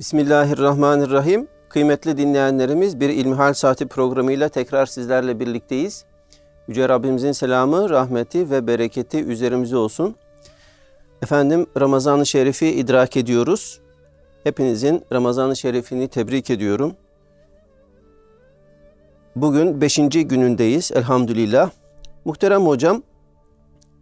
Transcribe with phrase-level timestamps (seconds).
[0.00, 1.48] Bismillahirrahmanirrahim.
[1.68, 6.04] Kıymetli dinleyenlerimiz bir İlmihal Saati programıyla tekrar sizlerle birlikteyiz.
[6.68, 10.14] Yüce Rabbimizin selamı, rahmeti ve bereketi üzerimize olsun.
[11.22, 13.80] Efendim Ramazan-ı Şerif'i idrak ediyoruz.
[14.44, 16.94] Hepinizin Ramazan-ı Şerif'ini tebrik ediyorum.
[19.36, 21.70] Bugün beşinci günündeyiz elhamdülillah.
[22.24, 23.02] Muhterem hocam,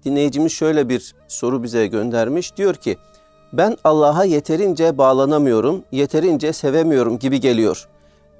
[0.04, 2.56] dinleyicimiz şöyle bir soru bize göndermiş.
[2.56, 2.96] Diyor ki,
[3.52, 7.88] ben Allah'a yeterince bağlanamıyorum, yeterince sevemiyorum gibi geliyor.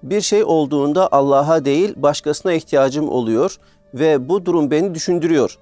[0.03, 3.57] Bir şey olduğunda Allah'a değil başkasına ihtiyacım oluyor
[3.95, 5.59] ve bu durum beni düşündürüyor.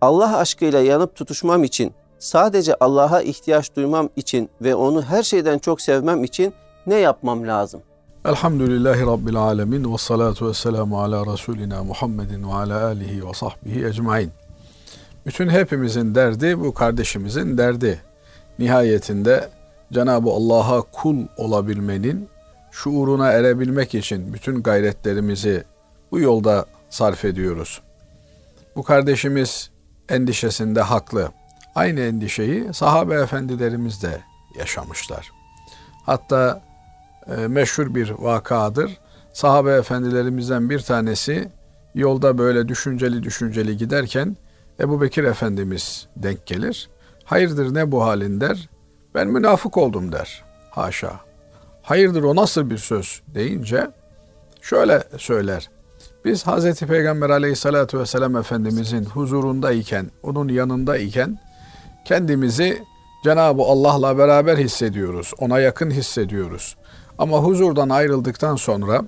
[0.00, 5.80] Allah aşkıyla yanıp tutuşmam için, sadece Allah'a ihtiyaç duymam için ve onu her şeyden çok
[5.80, 6.54] sevmem için
[6.86, 7.82] ne yapmam lazım?
[8.24, 13.86] Elhamdülillahi Rabbil Alemin ve salatu ve selamu ala Resulina Muhammedin ve ala alihi ve sahbihi
[13.86, 14.30] ecmain.
[15.26, 18.00] Bütün hepimizin derdi bu kardeşimizin derdi.
[18.60, 19.48] Nihayetinde
[19.92, 22.28] Cenab-ı Allah'a kul olabilmenin
[22.70, 25.64] şuuruna erebilmek için bütün gayretlerimizi
[26.10, 27.80] bu yolda sarf ediyoruz.
[28.76, 29.70] Bu kardeşimiz
[30.08, 31.28] endişesinde haklı.
[31.74, 34.20] Aynı endişeyi sahabe efendilerimiz de
[34.58, 35.30] yaşamışlar.
[36.06, 36.62] Hatta
[37.26, 38.98] e, meşhur bir vakadır.
[39.32, 41.48] Sahabe efendilerimizden bir tanesi
[41.94, 44.36] yolda böyle düşünceli düşünceli giderken
[44.80, 46.88] Ebu Bekir Efendimiz denk gelir.
[47.30, 48.68] Hayırdır ne bu halin der.
[49.14, 50.44] Ben münafık oldum der.
[50.70, 51.20] Haşa.
[51.82, 53.90] Hayırdır o nasıl bir söz deyince
[54.62, 55.70] şöyle söyler.
[56.24, 56.80] Biz Hz.
[56.80, 61.38] Peygamber aleyhissalatü vesselam Efendimizin huzurundayken, onun yanındayken
[62.04, 62.82] kendimizi
[63.24, 65.32] Cenab-ı Allah'la beraber hissediyoruz.
[65.38, 66.76] Ona yakın hissediyoruz.
[67.18, 69.02] Ama huzurdan ayrıldıktan sonra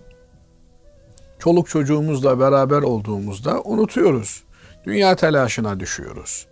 [1.39, 4.45] çoluk çocuğumuzla beraber olduğumuzda unutuyoruz.
[4.85, 6.47] Dünya telaşına düşüyoruz.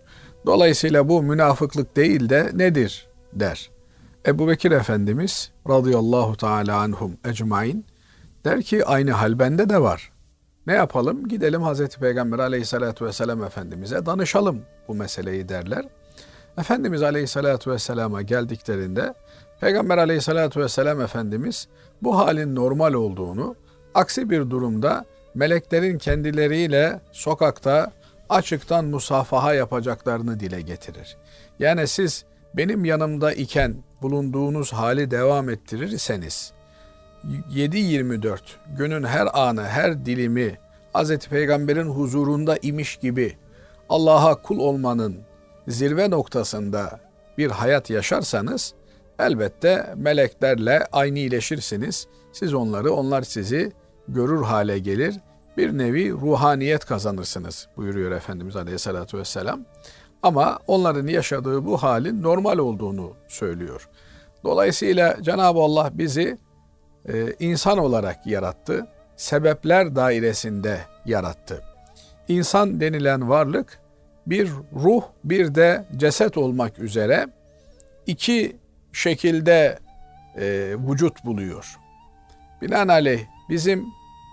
[0.45, 3.71] Dolayısıyla bu münafıklık değil de nedir der.
[4.27, 7.85] Ebu Bekir Efendimiz radıyallahu teala anhum ecmain
[8.45, 10.11] der ki aynı hal bende de var.
[10.67, 11.27] Ne yapalım?
[11.27, 15.85] Gidelim Hazreti Peygamber aleyhissalatü vesselam Efendimiz'e danışalım bu meseleyi derler.
[16.57, 19.13] Efendimiz aleyhissalatü vesselama geldiklerinde
[19.61, 21.67] Peygamber aleyhissalatü vesselam Efendimiz
[22.01, 23.55] bu halin normal olduğunu,
[23.93, 25.05] aksi bir durumda
[25.35, 27.91] meleklerin kendileriyle sokakta
[28.31, 31.17] açıktan musafaha yapacaklarını dile getirir.
[31.59, 36.53] Yani siz benim yanımda iken bulunduğunuz hali devam ettirirseniz
[37.53, 38.39] 7-24
[38.77, 40.57] günün her anı, her dilimi
[40.95, 41.17] Hz.
[41.17, 43.37] Peygamber'in huzurunda imiş gibi
[43.89, 45.17] Allah'a kul olmanın
[45.67, 46.99] zirve noktasında
[47.37, 48.73] bir hayat yaşarsanız
[49.19, 52.07] elbette meleklerle aynı iyileşirsiniz.
[52.33, 53.71] Siz onları, onlar sizi
[54.07, 55.15] görür hale gelir
[55.57, 59.65] bir nevi ruhaniyet kazanırsınız buyuruyor Efendimiz Aleyhisselatü Vesselam.
[60.23, 63.89] Ama onların yaşadığı bu halin normal olduğunu söylüyor.
[64.43, 66.37] Dolayısıyla Cenab-ı Allah bizi
[67.09, 68.87] e, insan olarak yarattı.
[69.15, 71.63] Sebepler dairesinde yarattı.
[72.27, 73.79] İnsan denilen varlık
[74.27, 77.27] bir ruh bir de ceset olmak üzere
[78.07, 78.57] iki
[78.93, 79.79] şekilde
[80.35, 81.75] e, vücut buluyor.
[82.61, 83.85] Binaenaleyh bizim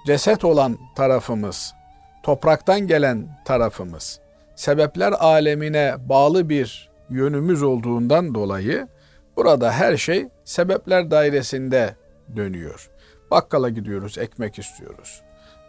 [0.08, 1.74] ceset olan tarafımız,
[2.22, 4.20] topraktan gelen tarafımız,
[4.56, 8.88] sebepler alemine bağlı bir yönümüz olduğundan dolayı
[9.36, 11.96] burada her şey sebepler dairesinde
[12.36, 12.90] dönüyor.
[13.30, 15.22] Bakkala gidiyoruz, ekmek istiyoruz.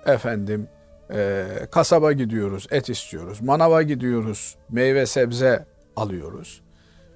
[0.06, 0.68] Efendim,
[1.14, 3.42] e, kasaba gidiyoruz, et istiyoruz.
[3.42, 6.62] Manava gidiyoruz, meyve sebze alıyoruz.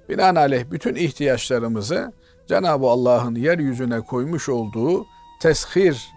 [0.08, 2.12] Binaenaleyh bütün ihtiyaçlarımızı
[2.46, 5.06] Cenab-ı Allah'ın yeryüzüne koymuş olduğu
[5.42, 6.14] teshir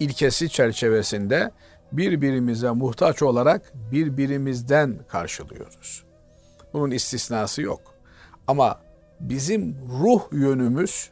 [0.00, 1.50] ilkesi çerçevesinde
[1.92, 6.04] birbirimize muhtaç olarak birbirimizden karşılıyoruz.
[6.72, 7.94] Bunun istisnası yok.
[8.46, 8.80] Ama
[9.20, 11.10] bizim ruh yönümüz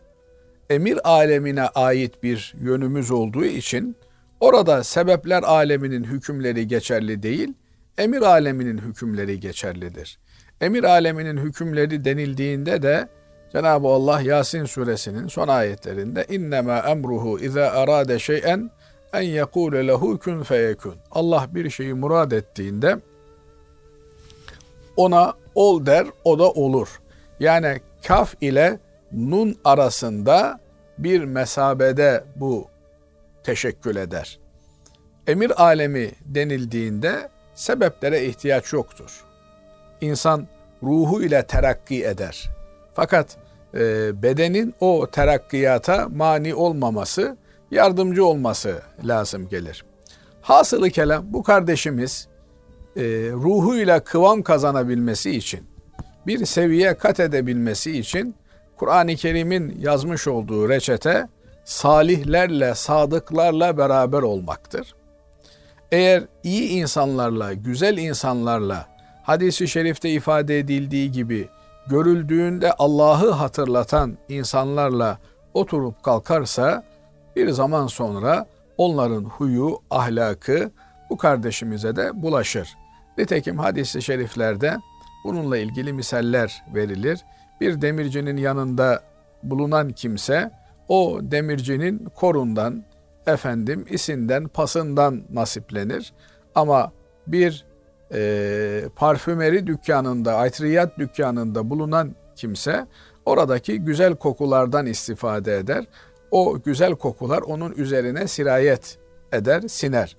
[0.71, 3.97] emir alemine ait bir yönümüz olduğu için
[4.41, 7.55] orada sebepler aleminin hükümleri geçerli değil,
[7.99, 10.19] emir aleminin hükümleri geçerlidir.
[10.61, 13.09] Emir aleminin hükümleri denildiğinde de
[13.53, 18.71] Cenab-ı Allah Yasin suresinin son ayetlerinde innema emruhu iza arade şey'en
[19.13, 20.95] en yekule lehu kun feyekun.
[21.11, 22.99] Allah bir şeyi murad ettiğinde
[24.97, 27.01] ona ol der, o da olur.
[27.41, 28.79] Yani kaf ile
[29.13, 30.61] nun arasında
[30.99, 32.67] bir mesabede bu
[33.43, 34.39] teşekkül eder.
[35.27, 39.25] Emir alemi denildiğinde sebeplere ihtiyaç yoktur.
[40.01, 40.47] İnsan
[40.83, 42.51] ruhu ile terakki eder.
[42.95, 43.37] Fakat
[43.75, 47.37] e, bedenin o terakkiyata mani olmaması,
[47.71, 49.85] yardımcı olması lazım gelir.
[50.41, 52.29] Hasılı kelam bu kardeşimiz
[52.97, 53.03] e,
[53.33, 55.61] ruhuyla kıvam kazanabilmesi için,
[56.27, 58.35] bir seviye kat edebilmesi için
[58.77, 61.29] Kur'an-ı Kerim'in yazmış olduğu reçete
[61.65, 64.95] salihlerle, sadıklarla beraber olmaktır.
[65.93, 68.87] Eğer iyi insanlarla, güzel insanlarla
[69.23, 71.49] hadisi şerifte ifade edildiği gibi
[71.87, 75.19] görüldüğünde Allah'ı hatırlatan insanlarla
[75.55, 76.85] oturup kalkarsa
[77.37, 78.47] bir zaman sonra
[78.79, 80.71] onların huyu, ahlakı
[81.11, 82.69] bu kardeşimize de bulaşır.
[83.19, 84.77] Nitekim hadis-i şeriflerde
[85.25, 87.21] bununla ilgili misaller verilir.
[87.61, 89.03] Bir demircinin yanında
[89.43, 90.51] bulunan kimse
[90.89, 92.85] o demircinin korundan,
[93.27, 96.13] efendim isinden, pasından nasiplenir.
[96.55, 96.93] Ama
[97.27, 97.65] bir
[98.13, 102.87] e, parfümeri dükkanında, aytriyat dükkanında bulunan kimse
[103.27, 105.85] oradaki güzel kokulardan istifade eder.
[106.31, 108.99] O güzel kokular onun üzerine sirayet
[109.33, 110.17] eder, siner.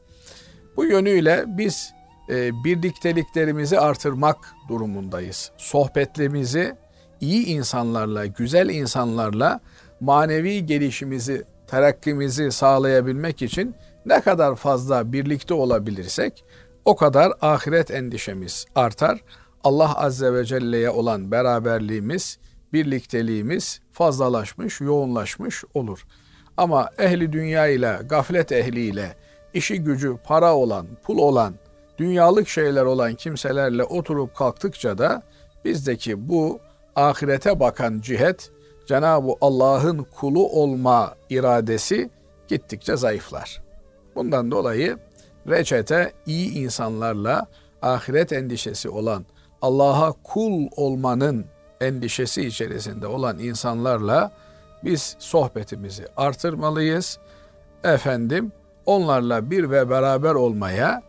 [0.78, 1.94] Bu yönüyle biz
[2.30, 4.38] e, birlikteliklerimizi artırmak
[4.70, 5.52] durumundayız.
[5.58, 6.76] Sohbetlerimizi
[7.22, 9.60] iyi insanlarla, güzel insanlarla
[10.00, 13.76] manevi gelişimizi, terakkimizi sağlayabilmek için
[14.06, 16.44] ne kadar fazla birlikte olabilirsek
[16.86, 19.20] o kadar ahiret endişemiz artar.
[19.64, 22.40] Allah Azze ve Celle'ye olan beraberliğimiz,
[22.74, 26.06] birlikteliğimiz fazlalaşmış, yoğunlaşmış olur.
[26.58, 29.16] Ama ehli dünya ile, gaflet ehliyle,
[29.54, 31.54] işi gücü, para olan, pul olan,
[31.98, 35.24] dünyalık şeyler olan kimselerle oturup kalktıkça da
[35.66, 36.60] bizdeki bu
[36.96, 38.52] ahirete bakan cihet,
[38.86, 42.10] Cenab-ı Allah'ın kulu olma iradesi
[42.48, 43.64] gittikçe zayıflar.
[44.16, 44.98] Bundan dolayı
[45.48, 47.48] reçete iyi insanlarla
[47.82, 49.26] ahiret endişesi olan,
[49.62, 51.46] Allah'a kul olmanın
[51.82, 54.32] endişesi içerisinde olan insanlarla
[54.84, 57.20] biz sohbetimizi artırmalıyız.
[57.84, 58.52] Efendim
[58.86, 61.04] onlarla bir ve beraber olmaya,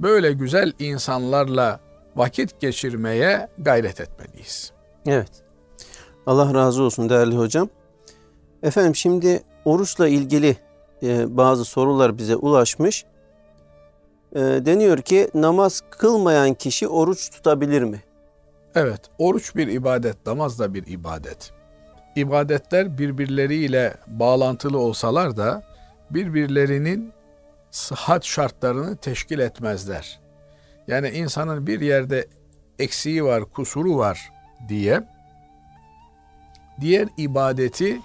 [0.00, 1.80] böyle güzel insanlarla
[2.16, 4.72] vakit geçirmeye gayret etmeliyiz.
[5.06, 5.30] Evet.
[6.26, 7.68] Allah razı olsun değerli hocam.
[8.62, 10.56] Efendim şimdi oruçla ilgili
[11.02, 13.04] e, bazı sorular bize ulaşmış.
[14.34, 18.02] E, deniyor ki namaz kılmayan kişi oruç tutabilir mi?
[18.74, 21.52] Evet, oruç bir ibadet, namaz da bir ibadet.
[22.16, 25.62] İbadetler birbirleriyle bağlantılı olsalar da
[26.10, 27.12] birbirlerinin
[27.70, 30.20] sıhhat şartlarını teşkil etmezler.
[30.86, 32.28] Yani insanın bir yerde
[32.78, 34.32] eksiği var, kusuru var
[34.68, 35.02] diye
[36.80, 38.00] diğer ibadeti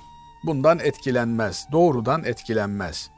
[0.45, 3.10] bundan etkilenmez, doğrudan etkilenmez.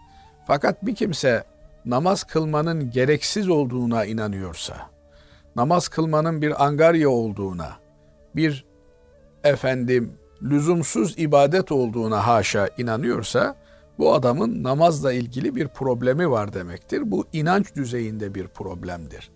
[0.47, 1.43] Fakat bir kimse
[1.89, 4.89] namaz kılmanın gereksiz olduğuna inanıyorsa,
[5.55, 7.69] namaz kılmanın bir angarya olduğuna,
[8.35, 8.65] bir
[9.43, 13.55] efendim lüzumsuz ibadet olduğuna haşa inanıyorsa,
[13.97, 17.11] bu adamın namazla ilgili bir problemi var demektir.
[17.11, 19.31] Bu inanç düzeyinde bir problemdir.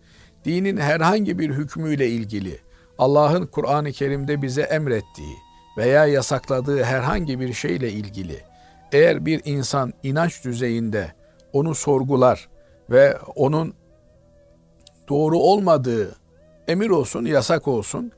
[0.46, 2.60] Dinin herhangi bir hükmüyle ilgili
[2.98, 5.36] Allah'ın Kur'an-ı Kerim'de bize emrettiği
[5.78, 8.44] veya yasakladığı herhangi bir şeyle ilgili
[8.92, 11.14] eğer bir insan inanç düzeyinde
[11.54, 12.50] onu sorgular
[12.90, 13.74] ve onun
[15.10, 16.16] doğru olmadığı
[16.68, 18.12] emir olsun, yasak olsun,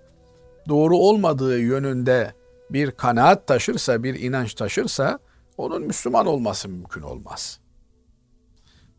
[0.70, 2.34] doğru olmadığı yönünde
[2.70, 5.20] bir kanaat taşırsa, bir inanç taşırsa
[5.58, 7.60] onun Müslüman olması mümkün olmaz.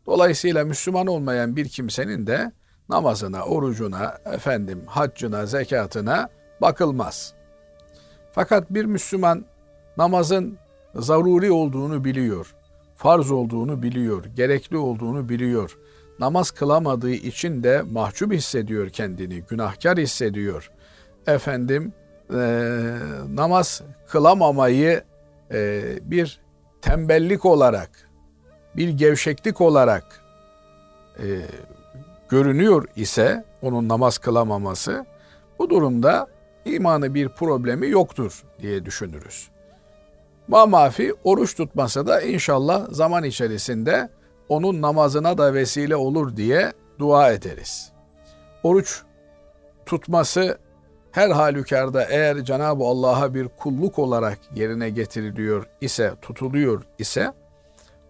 [0.05, 2.51] Dolayısıyla Müslüman olmayan bir kimsenin de
[2.89, 6.29] namazına, orucuna, efendim haccına, zekatına
[6.61, 7.33] bakılmaz.
[8.31, 9.45] Fakat bir Müslüman
[9.97, 10.57] namazın
[10.95, 12.54] zaruri olduğunu biliyor,
[12.95, 15.77] farz olduğunu biliyor, gerekli olduğunu biliyor.
[16.19, 20.71] Namaz kılamadığı için de mahcup hissediyor kendini, günahkar hissediyor.
[21.27, 21.93] Efendim
[22.29, 22.35] e,
[23.33, 25.03] namaz kılamamayı
[25.51, 26.39] e, bir
[26.81, 27.89] tembellik olarak,
[28.75, 30.21] bir gevşeklik olarak
[31.19, 31.25] e,
[32.29, 35.05] görünüyor ise onun namaz kılamaması,
[35.59, 36.27] bu durumda
[36.65, 39.54] imanı bir problemi yoktur diye düşünürüz.
[40.47, 44.09] Ma mafi oruç tutmasa da inşallah zaman içerisinde
[44.49, 47.91] onun namazına da vesile olur diye dua ederiz.
[48.63, 49.01] Oruç
[49.85, 50.57] tutması
[51.11, 57.33] her halükarda eğer Cenab-ı Allah'a bir kulluk olarak yerine getiriliyor ise, tutuluyor ise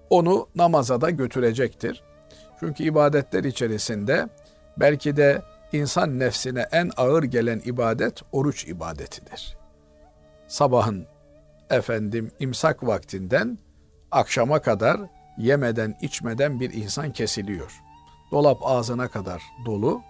[0.09, 2.03] onu namaza da götürecektir.
[2.59, 4.29] Çünkü ibadetler içerisinde
[4.77, 9.57] belki de insan nefsine en ağır gelen ibadet oruç ibadetidir.
[10.47, 11.07] Sabahın
[11.69, 13.57] efendim imsak vaktinden
[14.11, 15.01] akşama kadar
[15.37, 17.81] yemeden içmeden bir insan kesiliyor.
[18.31, 20.01] Dolap ağzına kadar dolu.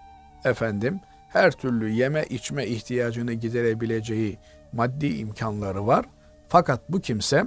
[0.45, 4.37] Efendim her türlü yeme içme ihtiyacını giderebileceği
[4.73, 6.05] maddi imkanları var.
[6.47, 7.45] Fakat bu kimse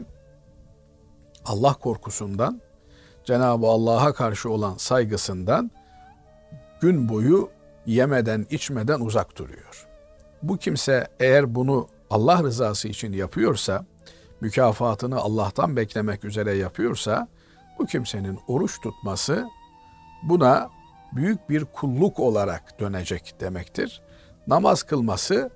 [1.45, 2.61] Allah korkusundan,
[3.25, 5.71] Cenab-ı Allah'a karşı olan saygısından
[6.81, 7.51] gün boyu
[7.87, 9.87] yemeden içmeden uzak duruyor.
[10.43, 13.85] Bu kimse eğer bunu Allah rızası için yapıyorsa,
[14.41, 17.29] mükafatını Allah'tan beklemek üzere yapıyorsa,
[17.79, 19.49] bu kimsenin oruç tutması
[20.23, 20.71] buna
[21.13, 24.03] büyük bir kulluk olarak dönecek demektir.
[24.47, 25.51] Namaz kılması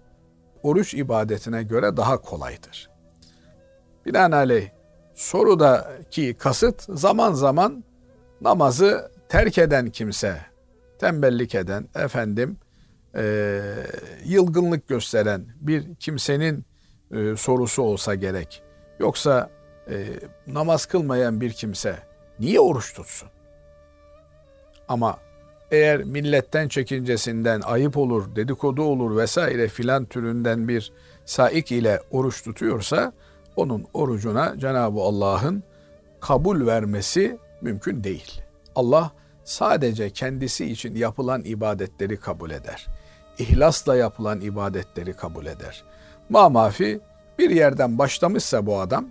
[0.62, 2.90] oruç ibadetine göre daha kolaydır.
[4.06, 4.68] Binaenaleyh
[5.14, 7.84] sorudaki kasıt zaman zaman
[8.40, 10.40] namazı terk eden kimse,
[10.98, 12.58] tembellik eden, efendim
[13.16, 13.60] e,
[14.24, 16.64] yılgınlık gösteren bir kimsenin
[17.10, 18.62] e, sorusu olsa gerek.
[18.98, 19.50] Yoksa
[19.90, 20.06] e,
[20.46, 21.98] namaz kılmayan bir kimse
[22.40, 23.28] niye oruç tutsun?
[24.88, 25.18] Ama
[25.70, 30.92] eğer milletten çekincesinden ayıp olur, dedikodu olur vesaire filan türünden bir
[31.24, 33.12] saik ile oruç tutuyorsa
[33.56, 35.62] onun orucuna Cenab-ı Allah'ın
[36.20, 38.42] kabul vermesi mümkün değil.
[38.74, 39.12] Allah
[39.44, 42.86] sadece kendisi için yapılan ibadetleri kabul eder.
[43.38, 45.84] İhlasla yapılan ibadetleri kabul eder.
[46.28, 47.00] Ma mafi
[47.38, 49.06] bir yerden başlamışsa bu adam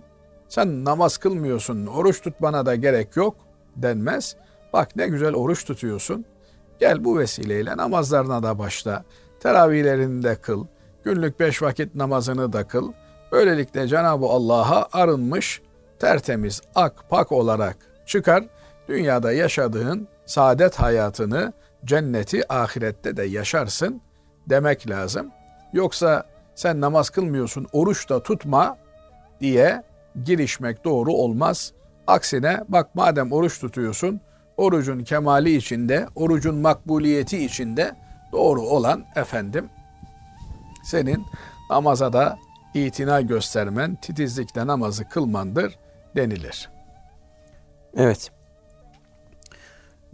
[0.48, 3.36] sen namaz kılmıyorsun, oruç tutmana da gerek yok
[3.76, 4.36] denmez.
[4.72, 6.24] Bak ne güzel oruç tutuyorsun.
[6.80, 9.04] Gel bu vesileyle namazlarına da başla.
[9.40, 10.66] Teravihlerini de kıl.
[11.04, 12.92] Günlük beş vakit namazını da kıl.
[13.32, 15.62] Böylelikle Cenab-ı Allah'a arınmış,
[15.98, 17.76] tertemiz, ak, pak olarak
[18.06, 18.44] çıkar.
[18.88, 21.52] Dünyada yaşadığın saadet hayatını,
[21.84, 24.00] cenneti ahirette de yaşarsın
[24.48, 25.30] demek lazım.
[25.72, 26.24] Yoksa
[26.62, 28.78] sen namaz kılmıyorsun, oruç da tutma
[29.40, 29.82] diye
[30.24, 31.72] girişmek doğru olmaz.
[32.06, 34.20] Aksine bak madem oruç tutuyorsun,
[34.56, 37.96] orucun kemali içinde, orucun makbuliyeti içinde
[38.32, 39.68] doğru olan efendim
[40.84, 41.24] senin
[41.70, 42.38] namaza da
[42.74, 45.78] itina göstermen, titizlikle namazı kılmandır
[46.16, 46.70] denilir.
[47.96, 48.30] Evet.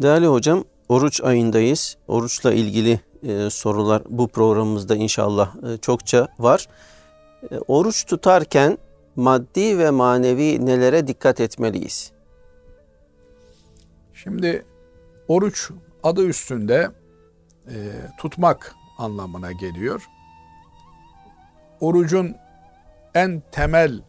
[0.02, 1.96] Değerli hocam, oruç ayındayız.
[2.06, 6.68] Oruçla ilgili e, sorular bu programımızda inşallah e, çokça var.
[7.50, 8.78] E, oruç tutarken
[9.16, 12.12] maddi ve manevi nelere dikkat etmeliyiz?
[14.14, 14.64] Şimdi
[15.28, 15.70] oruç
[16.02, 16.90] adı üstünde
[17.66, 17.76] e,
[18.18, 20.08] tutmak anlamına geliyor.
[21.80, 22.36] Orucun
[23.14, 24.02] en temel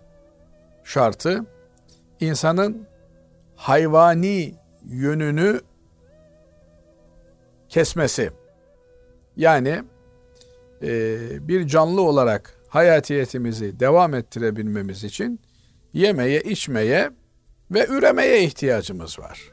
[0.83, 1.45] şartı
[2.19, 2.87] insanın
[3.55, 5.61] hayvani yönünü
[7.69, 8.38] kesmesi.
[9.39, 9.83] Yani
[10.83, 11.17] e,
[11.47, 15.39] bir canlı olarak hayatiyetimizi devam ettirebilmemiz için
[15.93, 17.09] yemeye, içmeye
[17.71, 19.51] ve üremeye ihtiyacımız var.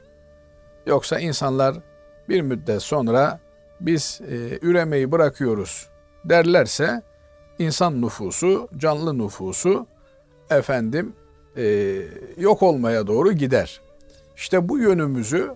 [0.85, 1.75] Yoksa insanlar
[2.29, 3.39] bir müddet sonra
[3.81, 5.89] biz e, üremeyi bırakıyoruz
[6.25, 7.01] derlerse
[7.59, 9.87] insan nüfusu, canlı nüfusu
[10.49, 11.13] efendim
[11.57, 11.95] e,
[12.37, 13.81] yok olmaya doğru gider.
[14.35, 15.55] İşte bu yönümüzü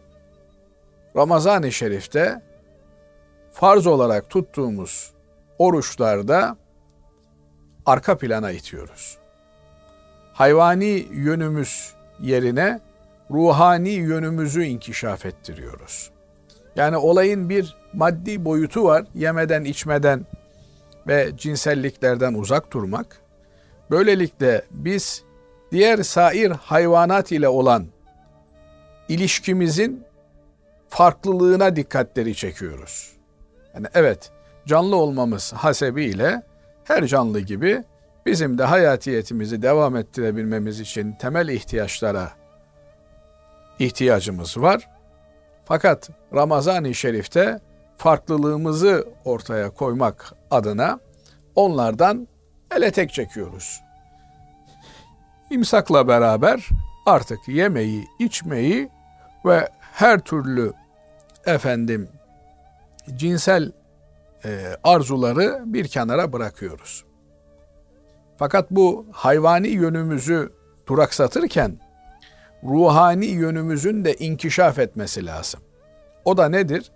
[1.16, 2.51] Ramazan-ı Şerif'te
[3.52, 5.12] farz olarak tuttuğumuz
[5.58, 6.58] oruçlarda
[7.86, 9.18] arka plana itiyoruz.
[10.34, 12.80] Hayvani yönümüz yerine
[13.32, 16.12] ruhani yönümüzü inkişaf ettiriyoruz.
[16.76, 19.06] Yani olayın bir maddi boyutu var.
[19.16, 20.26] Yemeden, içmeden
[21.08, 23.22] ve cinselliklerden uzak durmak.
[23.92, 25.24] Böylelikle biz
[25.72, 27.88] diğer sair hayvanat ile olan
[29.10, 30.04] ilişkimizin
[30.90, 33.12] farklılığına dikkatleri çekiyoruz.
[33.76, 34.32] Yani evet
[34.66, 36.42] canlı olmamız hasebiyle
[36.84, 37.84] her canlı gibi
[38.26, 42.32] bizim de hayatiyetimizi devam ettirebilmemiz için temel ihtiyaçlara
[43.80, 44.90] ihtiyacımız var.
[45.66, 47.60] Fakat Ramazan-ı Şerif'te
[47.98, 51.00] farklılığımızı ortaya koymak adına
[51.56, 52.28] onlardan
[52.76, 53.82] ele tek çekiyoruz.
[55.50, 56.70] İmsakla beraber
[57.06, 58.90] artık yemeği, içmeyi
[59.46, 60.74] ve her türlü
[61.46, 62.10] efendim
[63.16, 63.72] cinsel
[64.46, 67.06] e, arzuları bir kenara bırakıyoruz.
[68.38, 70.52] Fakat bu hayvani yönümüzü
[70.88, 71.80] duraksatırken
[72.64, 75.62] ruhani yönümüzün de inkişaf etmesi lazım.
[76.26, 76.92] O da nedir?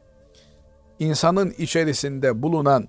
[0.99, 2.87] İnsanın içerisinde bulunan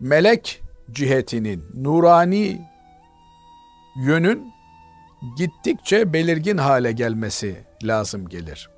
[0.00, 2.60] melek cihetinin, nurani
[3.96, 4.52] yönün
[5.36, 8.70] gittikçe belirgin hale gelmesi lazım gelir.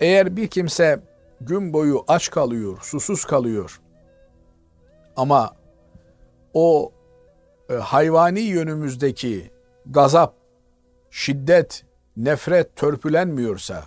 [0.00, 1.00] Eğer bir kimse
[1.40, 3.80] gün boyu aç kalıyor, susuz kalıyor
[5.16, 5.56] ama
[6.54, 6.92] o
[7.70, 9.50] e, hayvani yönümüzdeki
[9.86, 10.34] gazap,
[11.10, 11.84] şiddet,
[12.16, 13.84] nefret törpülenmiyorsa,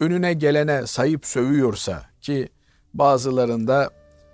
[0.00, 2.48] önüne gelene sayıp sövüyorsa ki
[2.94, 3.90] bazılarında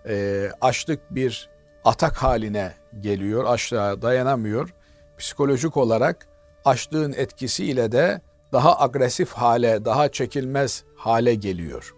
[0.08, 1.50] e, açlık bir
[1.84, 4.74] atak haline geliyor, açlığa dayanamıyor.
[5.18, 6.28] Psikolojik olarak
[6.64, 8.20] açlığın etkisiyle de
[8.52, 11.94] daha agresif hale, daha çekilmez hale geliyor.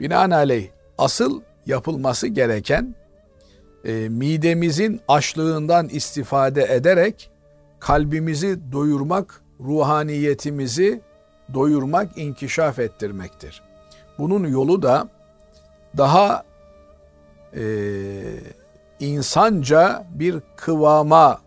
[0.00, 2.94] Binaenaleyh asıl yapılması gereken
[3.84, 7.30] e, midemizin açlığından istifade ederek
[7.80, 11.00] kalbimizi doyurmak, ruhaniyetimizi
[11.54, 13.62] doyurmak, inkişaf ettirmektir.
[14.18, 15.08] Bunun yolu da
[15.96, 16.44] daha
[17.56, 17.64] e,
[19.00, 21.40] insanca bir kıvama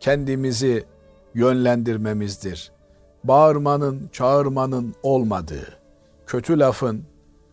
[0.00, 0.84] kendimizi
[1.34, 2.72] yönlendirmemizdir.
[3.24, 5.78] Bağırmanın, çağırmanın olmadığı,
[6.26, 7.04] kötü lafın,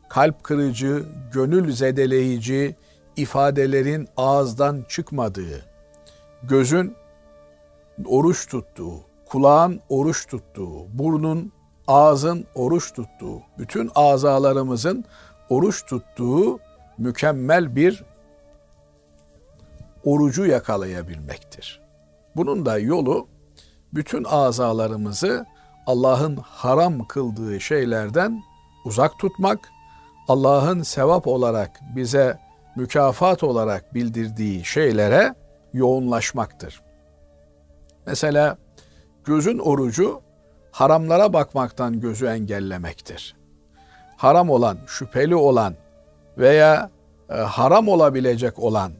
[0.09, 2.75] kalp kırıcı, gönül zedeleyici
[3.15, 5.65] ifadelerin ağızdan çıkmadığı,
[6.43, 6.95] gözün
[8.05, 11.51] oruç tuttuğu, kulağın oruç tuttuğu, burnun,
[11.87, 15.05] ağzın oruç tuttuğu, bütün azalarımızın
[15.49, 16.59] oruç tuttuğu
[16.97, 18.03] mükemmel bir
[20.03, 21.81] orucu yakalayabilmektir.
[22.35, 23.27] Bunun da yolu
[23.93, 25.45] bütün azalarımızı
[25.87, 28.43] Allah'ın haram kıldığı şeylerden
[28.85, 29.69] uzak tutmak,
[30.27, 32.39] Allah'ın sevap olarak bize
[32.75, 35.35] mükafat olarak bildirdiği şeylere
[35.73, 36.81] yoğunlaşmaktır.
[38.05, 38.57] Mesela
[39.25, 40.21] gözün orucu
[40.71, 43.35] haramlara bakmaktan gözü engellemektir.
[44.17, 45.75] Haram olan, şüpheli olan
[46.37, 46.89] veya
[47.29, 48.91] e, haram olabilecek olan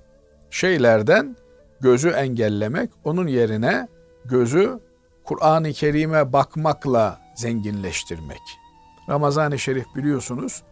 [0.50, 1.36] şeylerden
[1.80, 3.88] gözü engellemek, onun yerine
[4.26, 4.80] gözü
[5.24, 8.42] Kur'an-ı Kerim'e bakmakla zenginleştirmek.
[9.10, 10.64] Ramazan-ı Şerif biliyorsunuz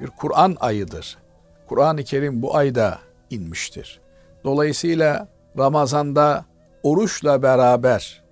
[0.00, 1.18] bir Kur'an ayıdır.
[1.68, 2.98] Kur'an-ı Kerim bu ayda
[3.30, 4.00] inmiştir.
[4.44, 6.44] Dolayısıyla Ramazan'da
[6.82, 8.22] oruçla beraber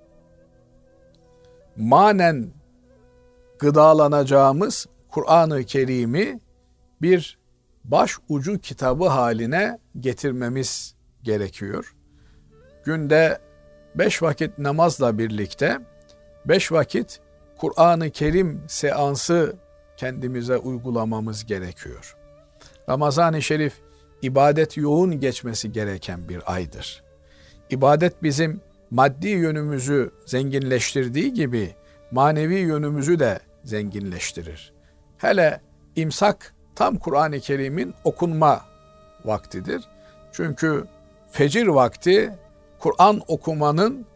[1.76, 2.50] manen
[3.58, 6.40] gıdalanacağımız Kur'an-ı Kerim'i
[7.02, 7.38] bir
[7.84, 11.94] baş ucu kitabı haline getirmemiz gerekiyor.
[12.84, 13.40] Günde
[13.94, 15.78] beş vakit namazla birlikte
[16.44, 17.20] beş vakit
[17.58, 19.56] Kur'an-ı Kerim seansı
[20.00, 22.16] kendimize uygulamamız gerekiyor.
[22.88, 23.74] Ramazan-ı Şerif
[24.22, 27.02] ibadet yoğun geçmesi gereken bir aydır.
[27.70, 31.74] İbadet bizim maddi yönümüzü zenginleştirdiği gibi
[32.10, 34.72] manevi yönümüzü de zenginleştirir.
[35.18, 35.60] Hele
[35.96, 38.60] imsak tam Kur'an-ı Kerim'in okunma
[39.24, 39.84] vaktidir.
[40.32, 40.84] Çünkü
[41.30, 42.32] fecir vakti
[42.78, 44.06] Kur'an okumanın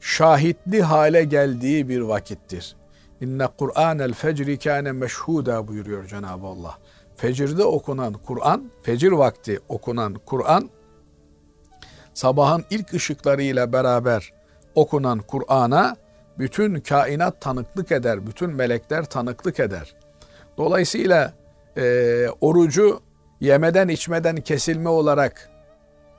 [0.00, 2.76] şahitli hale geldiği bir vakittir.
[3.20, 6.78] İnne Kur'anel fecri kâne meşhuda buyuruyor Cenab-ı Allah.
[7.16, 10.70] Fecirde okunan Kur'an, fecir vakti okunan Kur'an,
[12.14, 14.32] sabahın ilk ışıklarıyla beraber
[14.74, 15.96] okunan Kur'an'a
[16.38, 19.94] bütün kainat tanıklık eder, bütün melekler tanıklık eder.
[20.58, 21.32] Dolayısıyla
[21.76, 23.00] e, orucu
[23.40, 25.50] yemeden içmeden kesilme olarak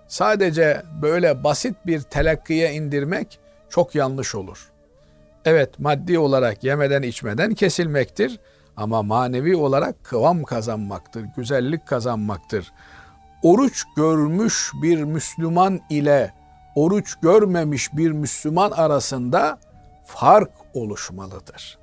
[0.07, 4.71] sadece böyle basit bir telakkiye indirmek çok yanlış olur.
[5.45, 8.39] Evet maddi olarak yemeden içmeden kesilmektir
[8.77, 12.71] ama manevi olarak kıvam kazanmaktır, güzellik kazanmaktır.
[13.43, 16.33] Oruç görmüş bir Müslüman ile
[16.75, 19.59] oruç görmemiş bir Müslüman arasında
[20.05, 21.77] fark oluşmalıdır.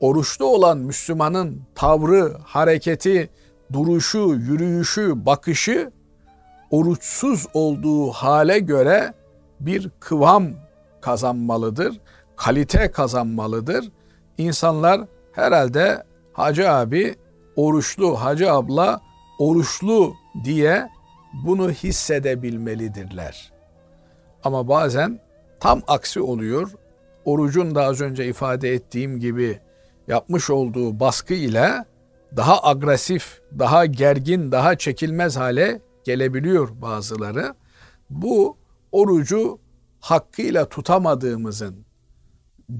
[0.00, 3.30] Oruçlu olan Müslümanın tavrı, hareketi,
[3.72, 5.90] duruşu, yürüyüşü, bakışı
[6.70, 9.14] oruçsuz olduğu hale göre
[9.60, 10.48] bir kıvam
[11.00, 12.00] kazanmalıdır,
[12.36, 13.90] kalite kazanmalıdır.
[14.38, 15.00] İnsanlar
[15.32, 17.14] herhalde hacı abi
[17.56, 19.00] oruçlu, hacı abla
[19.38, 20.88] oruçlu diye
[21.44, 23.52] bunu hissedebilmelidirler.
[24.44, 25.20] Ama bazen
[25.60, 26.70] tam aksi oluyor.
[27.24, 29.60] Orucun da az önce ifade ettiğim gibi
[30.08, 31.84] yapmış olduğu baskı ile
[32.36, 37.54] daha agresif, daha gergin, daha çekilmez hale gelebiliyor bazıları.
[38.10, 38.56] Bu
[38.92, 39.58] orucu
[40.00, 41.85] hakkıyla tutamadığımızın,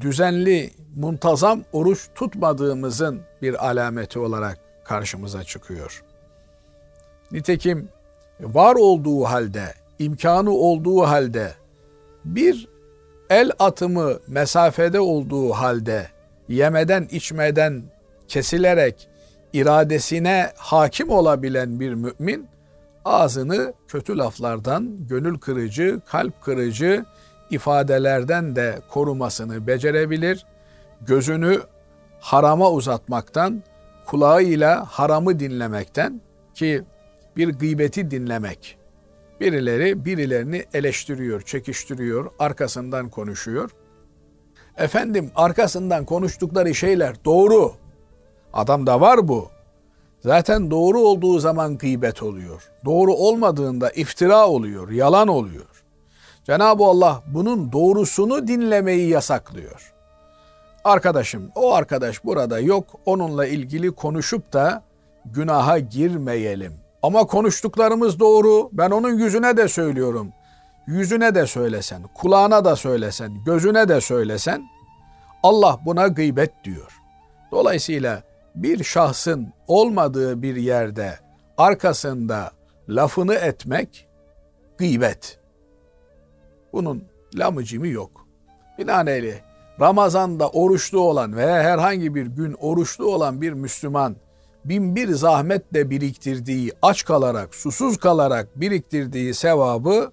[0.00, 6.04] düzenli, muntazam oruç tutmadığımızın bir alameti olarak karşımıza çıkıyor.
[7.32, 7.88] Nitekim
[8.40, 11.54] var olduğu halde, imkanı olduğu halde,
[12.24, 12.68] bir
[13.30, 16.08] el atımı mesafede olduğu halde
[16.48, 17.82] yemeden içmeden
[18.28, 19.08] kesilerek
[19.52, 22.48] iradesine hakim olabilen bir mümin
[23.04, 27.04] ağzını kötü laflardan, gönül kırıcı, kalp kırıcı
[27.50, 30.46] ifadelerden de korumasını becerebilir.
[31.00, 31.60] Gözünü
[32.20, 33.62] harama uzatmaktan,
[34.06, 36.20] kulağıyla haramı dinlemekten
[36.54, 36.82] ki
[37.36, 38.78] bir gıybeti dinlemek.
[39.40, 43.70] Birileri birilerini eleştiriyor, çekiştiriyor, arkasından konuşuyor.
[44.76, 47.72] Efendim arkasından konuştukları şeyler doğru.
[48.52, 49.48] Adamda var bu.
[50.20, 52.70] Zaten doğru olduğu zaman gıybet oluyor.
[52.84, 55.75] Doğru olmadığında iftira oluyor, yalan oluyor.
[56.46, 59.92] Cenab-ı Allah bunun doğrusunu dinlemeyi yasaklıyor.
[60.84, 64.82] Arkadaşım, o arkadaş burada yok, onunla ilgili konuşup da
[65.24, 68.68] günaha girmeyelim Ama konuştuklarımız doğru.
[68.72, 70.32] Ben onun yüzüne de söylüyorum.
[70.86, 74.62] Yüzüne de söylesen, kulağına da söylesen, gözüne de söylesen
[75.42, 77.00] Allah buna gıybet diyor.
[77.52, 78.22] Dolayısıyla
[78.54, 81.18] bir şahsın olmadığı bir yerde
[81.58, 82.50] arkasında
[82.88, 84.08] lafını etmek
[84.78, 85.45] gıybet.
[86.76, 88.26] Bunun lamıcımı yok.
[88.78, 89.36] Binaenaleyh
[89.80, 94.16] Ramazan'da oruçlu olan veya herhangi bir gün oruçlu olan bir Müslüman
[94.64, 100.12] bin bir zahmetle biriktirdiği, aç kalarak, susuz kalarak biriktirdiği sevabı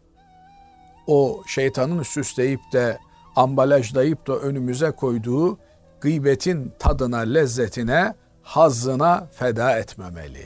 [1.08, 2.98] o şeytanın süsleyip de
[3.36, 5.58] ambalajlayıp da önümüze koyduğu
[6.02, 10.46] gıybetin tadına, lezzetine, hazzına feda etmemeli.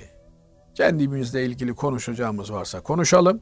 [0.76, 3.42] Kendimizle ilgili konuşacağımız varsa konuşalım.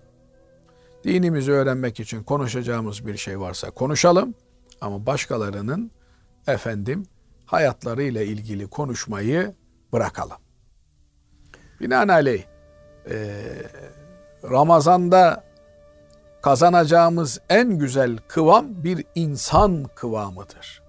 [1.06, 4.34] Dinimizi öğrenmek için konuşacağımız bir şey varsa konuşalım.
[4.82, 5.92] Ama başkalarının
[6.48, 7.06] efendim
[7.46, 9.54] hayatlarıyla ilgili konuşmayı
[9.94, 10.38] bırakalım.
[11.82, 12.44] Binaenaleyh
[13.10, 13.42] e,
[14.44, 15.44] Ramazan'da
[16.42, 20.84] kazanacağımız en güzel kıvam bir insan kıvamıdır.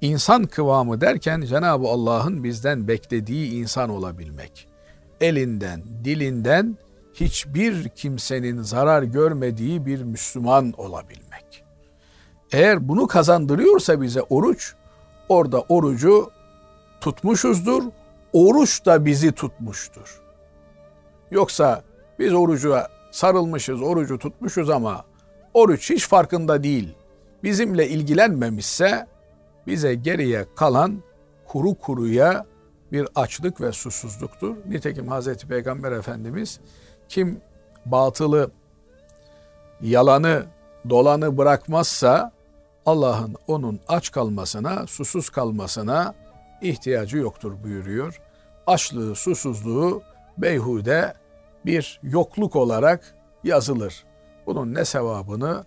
[0.00, 4.68] İnsan kıvamı derken Cenab-ı Allah'ın bizden beklediği insan olabilmek.
[5.20, 6.76] Elinden, dilinden
[7.14, 11.64] hiçbir kimsenin zarar görmediği bir Müslüman olabilmek.
[12.52, 14.74] Eğer bunu kazandırıyorsa bize oruç,
[15.28, 16.30] orada orucu
[17.00, 17.82] tutmuşuzdur,
[18.32, 20.20] oruç da bizi tutmuştur.
[21.30, 21.82] Yoksa
[22.18, 25.04] biz oruca sarılmışız, orucu tutmuşuz ama
[25.54, 26.94] oruç hiç farkında değil.
[27.42, 29.06] Bizimle ilgilenmemişse
[29.66, 31.02] bize geriye kalan
[31.46, 32.46] kuru kuruya
[32.92, 34.56] bir açlık ve susuzluktur.
[34.68, 36.60] Nitekim Hazreti Peygamber Efendimiz
[37.10, 37.40] kim
[37.86, 38.50] batılı,
[39.80, 40.44] yalanı,
[40.90, 42.32] dolanı bırakmazsa
[42.86, 46.14] Allah'ın onun aç kalmasına, susuz kalmasına
[46.62, 48.20] ihtiyacı yoktur buyuruyor.
[48.66, 50.02] Açlığı, susuzluğu
[50.38, 51.14] beyhude
[51.66, 54.04] bir yokluk olarak yazılır.
[54.46, 55.64] Bunun ne sevabını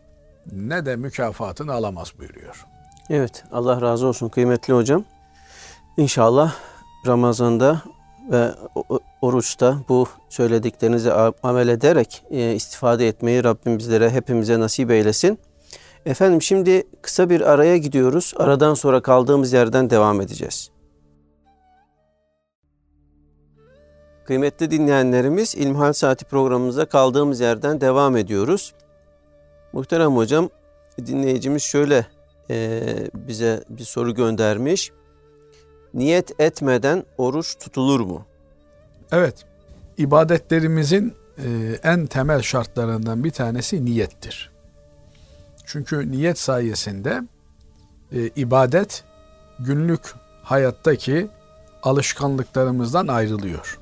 [0.51, 2.65] ne de mükafatını alamaz buyuruyor.
[3.10, 5.06] Evet Allah razı olsun kıymetli hocam.
[5.97, 6.56] İnşallah
[7.08, 7.82] Ramazan'da
[8.31, 8.49] ve
[9.21, 11.12] oruçta bu söylediklerinizi
[11.43, 15.39] amel ederek e, istifade etmeyi Rabbim bizlere hepimize nasip eylesin.
[16.05, 18.33] Efendim şimdi kısa bir araya gidiyoruz.
[18.38, 20.69] Aradan sonra kaldığımız yerden devam edeceğiz.
[24.25, 28.73] Kıymetli dinleyenlerimiz İlmihal Saati programımıza kaldığımız yerden devam ediyoruz.
[29.73, 30.49] Muhterem hocam
[31.05, 32.05] dinleyicimiz şöyle
[32.49, 32.83] e,
[33.13, 34.91] bize bir soru göndermiş.
[35.93, 38.25] Niyet etmeden oruç tutulur mu?
[39.12, 39.45] Evet,
[39.97, 44.51] ibadetlerimizin e, en temel şartlarından bir tanesi niyettir.
[45.65, 47.21] Çünkü niyet sayesinde
[48.12, 49.03] e, ibadet
[49.60, 50.01] günlük
[50.43, 51.29] hayattaki
[51.84, 53.79] alışkanlıklarımızdan ayrılıyor.